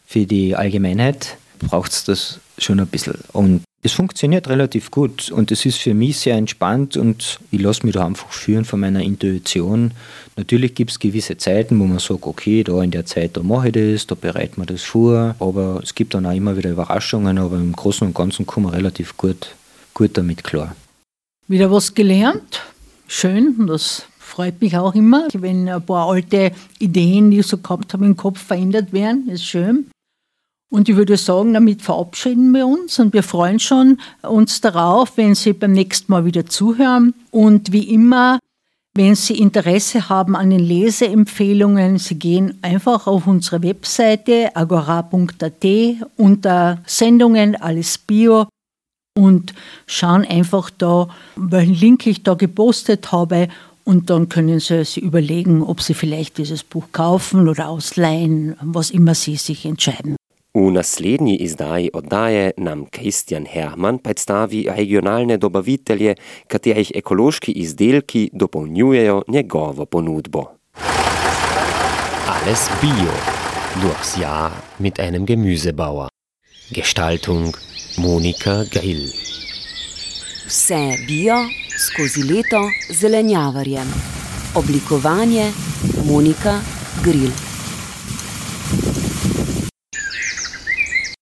für 0.06 0.26
die 0.26 0.56
Allgemeinheit, 0.56 1.38
braucht 1.60 1.92
es 1.92 2.04
das 2.04 2.40
schon 2.58 2.80
ein 2.80 2.88
bisschen. 2.88 3.18
Und 3.34 3.64
es 3.84 3.94
funktioniert 3.94 4.48
relativ 4.48 4.92
gut 4.92 5.32
und 5.32 5.52
es 5.52 5.66
ist 5.66 5.80
für 5.80 5.96
mich 5.96 6.20
sehr 6.20 6.36
entspannt 6.36 6.98
und 6.98 7.40
ich 7.50 7.60
lasse 7.60 7.84
mich 7.84 7.96
da 7.96 8.06
einfach 8.06 8.32
führen 8.32 8.64
von 8.64 8.80
meiner 8.80 9.02
Intuition. 9.02 9.92
Natürlich 10.36 10.76
gibt 10.76 10.92
es 10.92 11.00
gewisse 11.00 11.38
Zeiten, 11.38 11.80
wo 11.80 11.86
man 11.86 11.98
sagt, 11.98 12.28
okay, 12.28 12.64
da 12.64 12.84
in 12.84 12.92
der 12.92 13.08
Zeit, 13.08 13.38
da 13.38 13.42
mache 13.42 13.70
ich 13.70 13.74
das, 13.74 14.06
da 14.06 14.14
bereiten 14.14 14.62
wir 14.62 14.68
das 14.68 14.84
vor, 14.84 15.36
aber 15.40 15.80
es 15.82 15.96
gibt 15.96 16.14
dann 16.14 16.28
auch 16.28 16.36
immer 16.36 16.56
wieder 16.58 16.70
Überraschungen, 16.70 17.40
aber 17.40 17.56
im 17.56 17.74
Großen 17.74 18.06
und 18.06 18.14
Ganzen 18.14 18.46
kommen 18.46 18.68
wir 18.68 18.74
relativ 18.74 19.18
gut, 19.18 19.56
gut 19.96 20.16
damit 20.16 20.44
klar. 20.44 20.76
Wieder 21.48 21.72
was 21.72 21.96
gelernt? 21.96 22.62
Schön. 23.12 23.68
Das 23.68 24.06
freut 24.18 24.62
mich 24.62 24.78
auch 24.78 24.96
immer, 24.96 25.28
wenn 25.34 25.68
ein 25.68 25.86
paar 25.86 26.10
alte 26.10 26.52
Ideen, 26.80 27.32
die 27.32 27.40
ich 27.40 27.48
so 27.48 27.58
gehabt 27.58 27.94
habe, 27.94 28.06
im 28.06 28.16
Kopf 28.16 28.40
verändert 28.40 28.94
werden. 28.94 29.28
Ist 29.28 29.46
schön. 29.46 29.88
Und 30.72 30.88
ich 30.88 30.96
würde 30.96 31.18
sagen, 31.18 31.54
damit 31.54 31.82
verabschieden 31.82 32.54
wir 32.54 32.66
uns 32.66 32.98
und 32.98 33.14
wir 33.14 33.24
freuen 33.24 33.60
schon 33.60 34.00
uns 34.22 34.62
darauf, 34.62 35.18
wenn 35.18 35.36
Sie 35.36 35.52
beim 35.52 35.74
nächsten 35.74 36.10
Mal 36.10 36.24
wieder 36.24 36.46
zuhören. 36.46 37.14
Und 37.30 37.74
wie 37.74 37.94
immer, 37.94 38.40
wenn 38.94 39.16
Sie 39.16 39.38
Interesse 39.38 40.08
haben 40.08 40.34
an 40.38 40.50
den 40.50 40.62
Leseempfehlungen, 40.62 41.98
Sie 41.98 42.16
gehen 42.16 42.58
einfach 42.62 43.06
auf 43.06 43.28
unsere 43.28 43.62
Webseite 43.64 44.56
agora.at 44.56 45.66
unter 46.16 46.82
Sendungen 46.86 47.58
Alles 47.58 47.98
Bio 47.98 48.48
und 49.18 49.54
schauen 49.88 50.26
einfach 50.26 50.70
da, 50.70 51.08
welchen 51.36 51.76
Link 51.76 52.08
ich 52.08 52.24
da 52.24 52.34
gepostet 52.34 53.12
habe 53.12 53.48
und 53.84 54.10
dann 54.10 54.30
können 54.30 54.60
Sie 54.60 54.84
sich 54.84 55.02
überlegen, 55.02 55.64
ob 55.64 55.82
Sie 55.82 55.94
vielleicht 55.94 56.38
dieses 56.38 56.64
Buch 56.64 56.86
kaufen 56.92 57.48
oder 57.48 57.68
ausleihen, 57.68 58.56
was 58.62 58.92
immer 58.92 59.16
Sie 59.16 59.36
sich 59.36 59.66
entscheiden. 59.66 60.16
U 60.54 60.70
naslednji 60.72 61.38
izdaji 61.44 61.90
oddaje 61.94 62.52
nam 62.58 62.86
Kristjan 62.92 63.46
Herman 63.46 64.00
predstavi 64.00 64.66
regionalne 64.76 65.38
dobavitelje, 65.38 66.16
katerih 66.48 66.92
ekološki 66.96 67.52
izdelki 67.52 68.30
dopolnjujejo 68.34 69.22
njegovo 69.28 69.86
ponudbo. 69.86 70.52
Alles 72.28 72.68
Bio. 72.82 73.16
Durchs 73.82 74.18
Jahr 74.18 74.52
mit 74.80 75.00
einem 75.00 75.26
Gemüsebauer. 75.26 76.10
Gestaltung 76.72 77.56
Monika 77.98 78.64
Gail. 78.72 79.10
Vse 80.48 80.98
bio 81.08 81.36
skozi 81.80 82.24
leto 82.24 82.62
zelenjavarjem. 82.90 83.94
Oblikovanje 84.56 85.52
Monika 86.06 86.62
Gril. 87.04 87.32